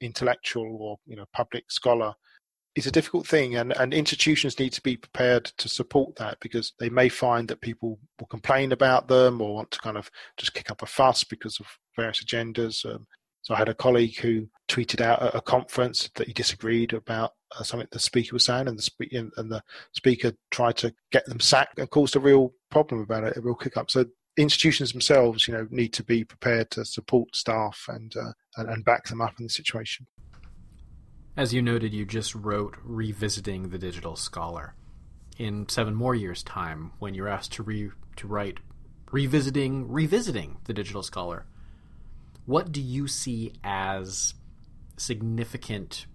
intellectual 0.01 0.79
or 0.81 0.99
you 1.07 1.17
know 1.17 1.25
public 1.33 1.71
scholar 1.71 2.15
is 2.75 2.87
a 2.87 2.93
difficult 2.93 3.27
thing 3.27 3.57
and, 3.57 3.73
and 3.79 3.93
institutions 3.93 4.59
need 4.59 4.73
to 4.73 4.83
be 4.83 4.97
prepared 4.97 5.45
to 5.45 5.69
support 5.69 6.15
that 6.17 6.39
because 6.41 6.75
they 6.79 6.89
may 6.89 7.09
find 7.09 7.49
that 7.49 7.61
people 7.61 7.99
will 8.21 8.27
complain 8.29 8.71
about 8.71 9.09
them 9.09 9.41
or 9.41 9.55
want 9.55 9.71
to 9.71 9.81
kind 9.81 9.97
of 9.97 10.11
just 10.37 10.55
kick 10.55 10.71
up 10.71 10.83
a 10.83 10.87
fuss 10.87 11.25
because 11.25 11.59
of 11.59 11.67
various 11.97 12.23
agendas 12.23 12.85
um, 12.87 13.07
so 13.49 13.55
I 13.55 13.59
had 13.59 13.71
a 13.71 13.75
colleague 13.75 14.19
who 14.19 14.47
tweeted 14.69 15.01
out 15.01 15.23
at 15.23 15.35
a 15.35 15.41
conference 15.41 16.11
that 16.17 16.27
he 16.27 16.35
disagreed 16.35 16.93
about 16.93 17.33
uh, 17.59 17.63
something 17.63 17.89
the 17.91 17.99
speaker 17.99 18.35
was 18.35 18.45
saying, 18.45 18.69
and 18.69 18.77
the, 18.77 18.83
spe- 18.83 19.13
and 19.13 19.33
the 19.37 19.63
speaker 19.93 20.33
tried 20.51 20.77
to 20.77 20.95
get 21.13 21.25
them 21.25 21.41
sacked 21.41 21.79
and 21.79 21.89
caused 21.89 22.15
a 22.15 22.21
real 22.21 22.53
problem 22.71 23.01
about 23.01 23.25
it, 23.25 23.39
a 23.39 23.41
real 23.41 23.55
kick 23.55 23.79
up. 23.79 23.91
So 23.91 24.05
institutions 24.39 24.93
themselves, 24.93 25.49
you 25.49 25.55
know, 25.55 25.67
need 25.71 25.93
to 25.95 26.05
be 26.05 26.25
prepared 26.25 26.71
to 26.71 26.85
support 26.85 27.35
staff 27.35 27.87
and, 27.89 28.15
uh, 28.17 28.33
and, 28.57 28.71
and 28.71 28.85
back 28.85 29.07
them 29.09 29.21
up 29.21 29.35
in 29.39 29.47
the 29.47 29.51
situation. 29.51 30.07
As 31.37 31.53
you 31.53 31.61
noted, 31.61 31.93
you 31.93 32.05
just 32.05 32.35
wrote 32.35 32.77
Revisiting 32.83 33.71
the 33.71 33.79
Digital 33.79 34.17
Scholar. 34.17 34.75
In 35.39 35.69
seven 35.69 35.95
more 35.95 36.15
years' 36.15 36.43
time, 36.43 36.93
when 36.99 37.15
you're 37.15 37.29
asked 37.29 37.53
to, 37.55 37.63
re- 37.63 37.91
to 38.17 38.27
write 38.27 38.59
Revisiting, 39.11 39.87
Revisiting 39.89 40.59
the 40.65 40.75
Digital 40.75 41.03
Scholar, 41.03 41.47
what 42.45 42.73
do 42.73 42.81
you 42.81 43.07
see 43.07 43.53
as 43.63 44.35
significant 44.97 46.07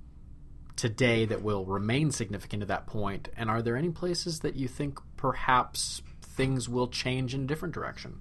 today 0.76 1.26
that 1.26 1.42
will 1.42 1.66
remain 1.66 2.12
significant 2.12 2.62
at 2.62 2.68
that 2.70 2.88
point? 2.88 3.30
And 3.38 3.50
are 3.50 3.62
there 3.62 3.78
any 3.78 3.92
places 3.92 4.40
that 4.40 4.56
you 4.56 4.68
think 4.68 5.00
perhaps 5.16 6.02
things 6.34 6.68
will 6.68 6.88
change 6.88 7.34
in 7.34 7.44
a 7.44 7.48
different 7.48 7.74
direction? 7.74 8.20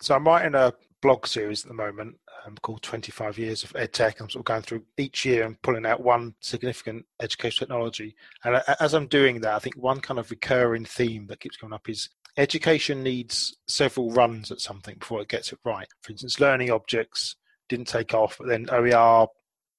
So 0.00 0.14
I'm 0.14 0.26
writing 0.26 0.54
a 0.54 0.72
blog 1.00 1.26
series 1.26 1.62
at 1.62 1.68
the 1.68 1.74
moment 1.74 2.16
um, 2.44 2.56
called 2.62 2.82
25 2.82 3.38
Years 3.38 3.62
of 3.62 3.72
EdTech. 3.72 4.20
I'm 4.20 4.30
sort 4.30 4.40
of 4.40 4.44
going 4.44 4.62
through 4.62 4.82
each 4.98 5.24
year 5.24 5.44
and 5.44 5.60
pulling 5.62 5.86
out 5.86 6.02
one 6.02 6.34
significant 6.40 7.04
education 7.20 7.66
technology. 7.66 8.16
And 8.44 8.62
as 8.80 8.94
I'm 8.94 9.06
doing 9.06 9.40
that, 9.40 9.54
I 9.54 9.58
think 9.58 9.76
one 9.76 10.00
kind 10.00 10.18
of 10.18 10.30
recurring 10.30 10.84
theme 10.84 11.26
that 11.28 11.40
keeps 11.40 11.56
coming 11.56 11.74
up 11.74 11.88
is 11.88 12.08
education 12.36 13.02
needs 13.02 13.56
several 13.68 14.10
runs 14.10 14.50
at 14.50 14.60
something 14.60 14.96
before 14.98 15.20
it 15.20 15.28
gets 15.28 15.52
it 15.52 15.58
right. 15.64 15.88
For 16.02 16.12
instance, 16.12 16.40
learning 16.40 16.70
objects 16.70 17.36
didn't 17.68 17.88
take 17.88 18.14
off, 18.14 18.38
but 18.38 18.48
then 18.48 18.68
OER 18.70 19.26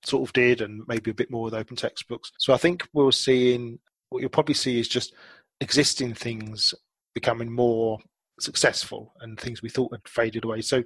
sort 0.05 0.27
of 0.27 0.33
did, 0.33 0.61
and 0.61 0.83
maybe 0.87 1.11
a 1.11 1.15
bit 1.15 1.31
more 1.31 1.43
with 1.43 1.53
open 1.53 1.75
textbooks. 1.75 2.31
So 2.37 2.53
I 2.53 2.57
think 2.57 2.87
we're 2.93 3.11
seeing 3.11 3.79
what 4.09 4.19
you'll 4.19 4.29
probably 4.29 4.55
see 4.55 4.79
is 4.79 4.87
just 4.87 5.13
existing 5.61 6.13
things 6.13 6.73
becoming 7.13 7.51
more 7.51 7.99
successful 8.39 9.13
and 9.21 9.39
things 9.39 9.61
we 9.61 9.69
thought 9.69 9.91
had 9.91 10.07
faded 10.07 10.43
away. 10.43 10.61
So, 10.61 10.83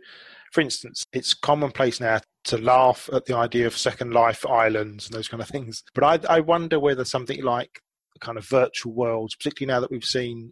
for 0.52 0.62
instance, 0.62 1.04
it's 1.14 1.34
commonplace 1.34 2.00
now 2.00 2.20
to 2.46 2.58
laugh 2.58 3.10
at 3.14 3.26
the 3.26 3.36
idea 3.36 3.68
of 3.68 3.78
Second 3.78 4.14
Life 4.14 4.46
islands 4.46 5.06
and 5.06 5.14
those 5.14 5.28
kind 5.28 5.42
of 5.42 5.50
things. 5.50 5.84
But 5.94 6.04
I, 6.30 6.38
I 6.38 6.40
wonder 6.42 6.80
whether 6.80 7.06
something 7.06 7.44
like 7.44 7.82
kind 8.20 8.38
of 8.38 8.48
virtual 8.48 8.94
worlds, 8.94 9.36
particularly 9.36 9.74
now 9.74 9.80
that 9.80 9.92
we've 9.92 10.04
seen 10.04 10.52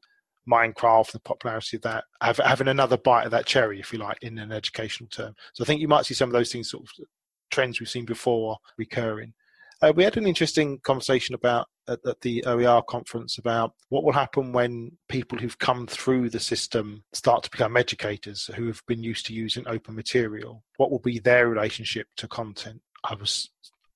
Minecraft, 0.49 1.11
the 1.11 1.19
popularity 1.19 1.77
of 1.77 1.83
that, 1.83 2.03
have, 2.21 2.37
having 2.37 2.67
another 2.67 2.97
bite 2.97 3.25
of 3.25 3.31
that 3.31 3.45
cherry, 3.45 3.79
if 3.79 3.91
you 3.91 3.99
like, 3.99 4.17
in 4.21 4.37
an 4.37 4.51
educational 4.51 5.09
term. 5.09 5.33
So 5.53 5.63
I 5.63 5.67
think 5.67 5.81
you 5.81 5.87
might 5.87 6.05
see 6.05 6.13
some 6.13 6.29
of 6.29 6.33
those 6.33 6.51
things, 6.51 6.69
sort 6.69 6.83
of 6.83 7.05
trends 7.49 7.79
we've 7.79 7.89
seen 7.89 8.05
before, 8.05 8.57
recurring. 8.77 9.33
Uh, 9.81 9.93
we 9.95 10.03
had 10.03 10.17
an 10.17 10.27
interesting 10.27 10.79
conversation 10.83 11.35
about 11.35 11.67
at, 11.87 11.99
at, 12.05 12.21
the 12.21 12.43
OER 12.45 12.81
conference 12.81 13.37
about 13.37 13.73
what 13.89 14.03
will 14.03 14.13
happen 14.13 14.51
when 14.51 14.91
people 15.09 15.37
who've 15.37 15.59
come 15.59 15.85
through 15.85 16.29
the 16.29 16.39
system 16.39 17.03
start 17.13 17.43
to 17.43 17.49
become 17.49 17.77
educators 17.77 18.49
who 18.55 18.67
have 18.67 18.81
been 18.87 19.03
used 19.03 19.25
to 19.25 19.33
using 19.33 19.67
open 19.67 19.95
material. 19.95 20.63
What 20.77 20.91
will 20.91 20.99
be 20.99 21.19
their 21.19 21.47
relationship 21.47 22.07
to 22.17 22.27
content? 22.27 22.81
I 23.03 23.15
was 23.15 23.49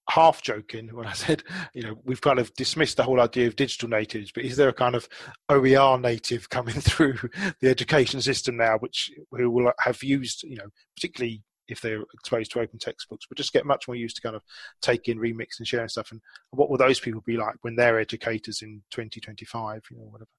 half 0.10 0.42
joking 0.42 0.90
when 0.94 1.08
I 1.08 1.14
said, 1.26 1.44
you 1.74 1.84
know, 1.84 1.96
we've 2.04 2.22
kind 2.22 2.40
of 2.40 2.54
dismissed 2.56 2.98
the 2.98 3.04
whole 3.04 3.22
idea 3.22 3.48
of 3.48 3.56
digital 3.56 3.90
natives, 3.90 4.32
but 4.32 4.44
is 4.44 4.58
there 4.58 4.70
a 4.70 4.74
kind 4.74 4.96
of 4.96 5.08
OER 5.50 5.98
native 5.98 6.50
coming 6.50 6.76
through 6.82 7.18
the 7.62 7.70
education 7.70 8.22
system 8.22 8.58
now, 8.58 8.78
which 8.80 9.12
who 9.32 9.50
will 9.50 9.72
have 9.80 10.04
used, 10.04 10.44
you 10.44 10.58
know, 10.58 10.70
particularly 10.96 11.42
if 11.70 11.82
they're 11.82 12.04
exposed 12.14 12.52
to 12.52 12.60
open 12.60 12.80
textbooks, 12.80 13.26
but 13.28 13.38
just 13.38 13.54
get 13.54 13.66
much 13.66 13.88
more 13.88 13.96
used 13.96 14.16
to 14.18 14.22
kind 14.22 14.36
of 14.36 14.44
taking, 14.82 15.18
remix, 15.18 15.60
and 15.60 15.68
sharing 15.68 15.88
stuff. 15.88 16.12
And 16.12 16.22
what 16.52 16.70
will 16.70 16.78
those 16.78 17.00
people 17.00 17.22
be 17.26 17.38
like 17.38 17.56
when 17.62 17.76
they're 17.76 18.00
educators 18.00 18.62
in 18.62 18.82
2025, 18.92 19.84
you 19.92 19.98
know, 19.98 20.04
whatever. 20.04 20.30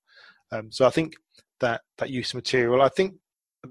Um, 0.53 0.73
so 0.73 0.87
I 0.87 0.91
think 0.91 1.15
that 1.61 1.83
that 1.99 2.11
use 2.11 2.31
of 2.31 2.37
material, 2.37 2.83
I 2.83 2.89
think 2.89 3.15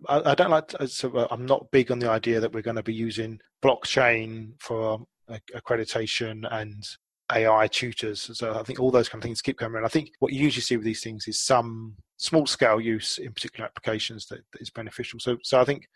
I, 0.07 0.31
I 0.31 0.35
don't 0.35 0.51
like. 0.51 0.67
To, 0.69 0.87
so 0.87 1.27
I'm 1.29 1.45
not 1.45 1.71
big 1.71 1.91
on 1.91 1.99
the 1.99 2.09
idea 2.09 2.39
that 2.39 2.53
we're 2.53 2.61
going 2.61 2.75
to 2.75 2.83
be 2.83 2.93
using 2.93 3.39
blockchain 3.63 4.53
for 4.59 5.05
accreditation 5.55 6.47
and 6.51 6.83
AI 7.31 7.67
tutors. 7.67 8.29
So 8.37 8.53
I 8.57 8.63
think 8.63 8.79
all 8.79 8.91
those 8.91 9.09
kind 9.09 9.21
of 9.21 9.23
things 9.23 9.41
keep 9.41 9.57
coming 9.57 9.75
around. 9.75 9.85
I 9.85 9.89
think 9.89 10.11
what 10.19 10.33
you 10.33 10.41
usually 10.41 10.61
see 10.61 10.77
with 10.77 10.85
these 10.85 11.03
things 11.03 11.27
is 11.27 11.43
some 11.43 11.95
small 12.17 12.45
scale 12.45 12.81
use 12.81 13.17
in 13.17 13.33
particular 13.33 13.65
applications 13.65 14.25
that, 14.27 14.39
that 14.51 14.61
is 14.61 14.69
beneficial. 14.69 15.19
So 15.19 15.37
so 15.43 15.59
I 15.59 15.65
think 15.65 15.87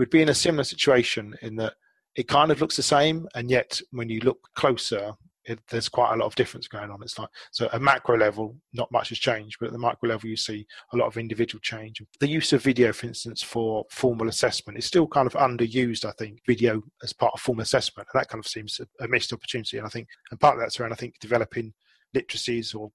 we'd 0.00 0.08
be 0.08 0.22
in 0.22 0.30
a 0.30 0.34
similar 0.34 0.64
situation 0.64 1.34
in 1.42 1.54
that 1.56 1.74
it 2.16 2.26
kind 2.26 2.50
of 2.50 2.58
looks 2.62 2.74
the 2.74 2.82
same, 2.82 3.28
and 3.34 3.50
yet 3.50 3.78
when 3.90 4.08
you 4.08 4.18
look 4.20 4.38
closer, 4.56 5.12
it, 5.44 5.60
there's 5.68 5.90
quite 5.90 6.14
a 6.14 6.16
lot 6.16 6.24
of 6.24 6.34
difference 6.34 6.68
going 6.68 6.90
on. 6.90 7.02
It's 7.02 7.18
like 7.18 7.28
so 7.52 7.68
at 7.70 7.82
macro 7.82 8.16
level, 8.16 8.56
not 8.72 8.90
much 8.90 9.10
has 9.10 9.18
changed, 9.18 9.58
but 9.60 9.66
at 9.66 9.72
the 9.72 9.78
micro 9.78 10.08
level, 10.08 10.30
you 10.30 10.36
see 10.36 10.66
a 10.94 10.96
lot 10.96 11.06
of 11.06 11.18
individual 11.18 11.60
change. 11.60 12.02
The 12.18 12.26
use 12.26 12.54
of 12.54 12.62
video, 12.62 12.94
for 12.94 13.08
instance, 13.08 13.42
for 13.42 13.84
formal 13.90 14.28
assessment 14.28 14.78
is 14.78 14.86
still 14.86 15.06
kind 15.06 15.26
of 15.26 15.34
underused. 15.34 16.06
I 16.06 16.12
think 16.12 16.40
video 16.46 16.82
as 17.02 17.12
part 17.12 17.34
of 17.34 17.40
formal 17.40 17.62
assessment, 17.62 18.08
and 18.10 18.18
that 18.18 18.28
kind 18.30 18.42
of 18.42 18.48
seems 18.48 18.80
a, 18.80 19.04
a 19.04 19.06
missed 19.06 19.34
opportunity. 19.34 19.76
And 19.76 19.86
I 19.86 19.90
think, 19.90 20.08
and 20.30 20.40
part 20.40 20.54
of 20.54 20.60
that's 20.60 20.80
around 20.80 20.94
I 20.94 20.96
think 20.96 21.18
developing 21.20 21.74
literacies 22.16 22.74
or 22.74 22.90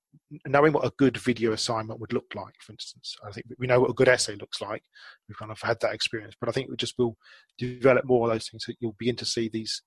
knowing 0.45 0.73
what 0.73 0.85
a 0.85 0.91
good 0.97 1.17
video 1.17 1.53
assignment 1.53 1.99
would 1.99 2.11
look 2.11 2.33
like 2.35 2.55
for 2.59 2.73
instance 2.73 3.15
i 3.25 3.31
think 3.31 3.45
we 3.57 3.67
know 3.67 3.79
what 3.79 3.89
a 3.89 3.93
good 3.93 4.09
essay 4.09 4.35
looks 4.35 4.61
like 4.61 4.83
we've 5.27 5.37
kind 5.37 5.51
of 5.51 5.61
had 5.61 5.79
that 5.79 5.93
experience 5.93 6.35
but 6.39 6.49
i 6.49 6.51
think 6.51 6.69
we 6.69 6.75
just 6.75 6.97
will 6.97 7.15
develop 7.57 8.03
more 8.05 8.27
of 8.27 8.33
those 8.33 8.49
things 8.49 8.65
so 8.65 8.73
you'll 8.79 8.95
begin 8.99 9.15
to 9.15 9.25
see 9.25 9.47
these 9.47 9.81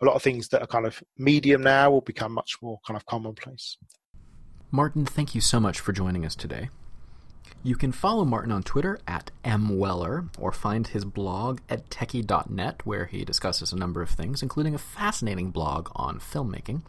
a 0.00 0.04
lot 0.04 0.14
of 0.14 0.22
things 0.22 0.48
that 0.48 0.62
are 0.62 0.66
kind 0.66 0.86
of 0.86 1.02
medium 1.16 1.62
now 1.62 1.90
will 1.90 2.00
become 2.00 2.32
much 2.32 2.56
more 2.62 2.78
kind 2.86 2.96
of 2.96 3.06
commonplace. 3.06 3.78
Martin, 4.70 5.06
thank 5.06 5.34
you 5.34 5.40
so 5.40 5.58
much 5.58 5.80
for 5.80 5.92
joining 5.92 6.26
us 6.26 6.34
today. 6.34 6.68
You 7.62 7.76
can 7.76 7.92
follow 7.92 8.24
Martin 8.24 8.52
on 8.52 8.62
Twitter 8.62 8.98
at 9.08 9.30
mweller 9.44 10.28
or 10.38 10.52
find 10.52 10.86
his 10.86 11.04
blog 11.04 11.60
at 11.68 11.88
edtechie.net 11.88 12.84
where 12.84 13.06
he 13.06 13.24
discusses 13.24 13.72
a 13.72 13.76
number 13.76 14.02
of 14.02 14.10
things, 14.10 14.42
including 14.42 14.74
a 14.74 14.78
fascinating 14.78 15.50
blog 15.50 15.88
on 15.94 16.18
filmmaking. 16.20 16.82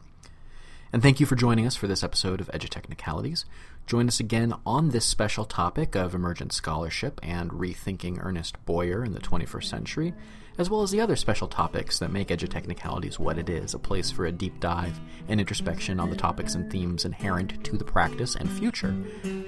And 0.94 1.02
thank 1.02 1.20
you 1.20 1.26
for 1.26 1.36
joining 1.36 1.68
us 1.68 1.76
for 1.76 1.88
this 1.88 2.04
episode 2.04 2.40
of 2.40 2.48
Edutechnicalities. 2.50 3.44
Join 3.86 4.08
us 4.08 4.20
again 4.20 4.54
on 4.66 4.90
this 4.90 5.06
special 5.06 5.46
topic 5.46 5.96
of 5.96 6.16
emergent 6.16 6.54
scholarship 6.54 7.20
and 7.24 7.52
rethinking 7.52 8.24
Ernest 8.24 8.64
Boyer 8.66 9.04
in 9.04 9.14
the 9.14 9.20
21st 9.20 9.64
century, 9.66 10.14
as 10.58 10.70
well 10.70 10.82
as 10.82 10.92
the 10.92 11.02
other 11.02 11.16
special 11.16 11.48
topics 11.48 12.00
that 12.00 12.12
make 12.12 12.30
Edutechnicalities 12.30 13.20
what 13.20 13.38
it 13.38 13.50
is 13.50 13.74
a 13.74 13.80
place 13.80 14.12
for 14.12 14.26
a 14.26 14.32
deep 14.32 14.60
dive 14.60 15.00
and 15.28 15.40
introspection 15.40 16.00
on 16.00 16.10
the 16.10 16.16
topics 16.16 16.56
and 16.56 16.72
themes 16.72 17.06
inherent 17.06 17.64
to 17.66 17.78
the 17.78 17.86
practice 17.86 18.36
and 18.36 18.50
future 18.52 18.96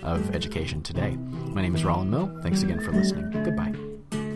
of 0.03 0.35
education 0.35 0.81
today. 0.81 1.15
My 1.15 1.61
name 1.61 1.75
is 1.75 1.83
Roland 1.83 2.11
Mill. 2.11 2.39
Thanks 2.43 2.63
again 2.63 2.79
for 2.79 2.91
listening. 2.91 3.31
Goodbye. 3.43 4.28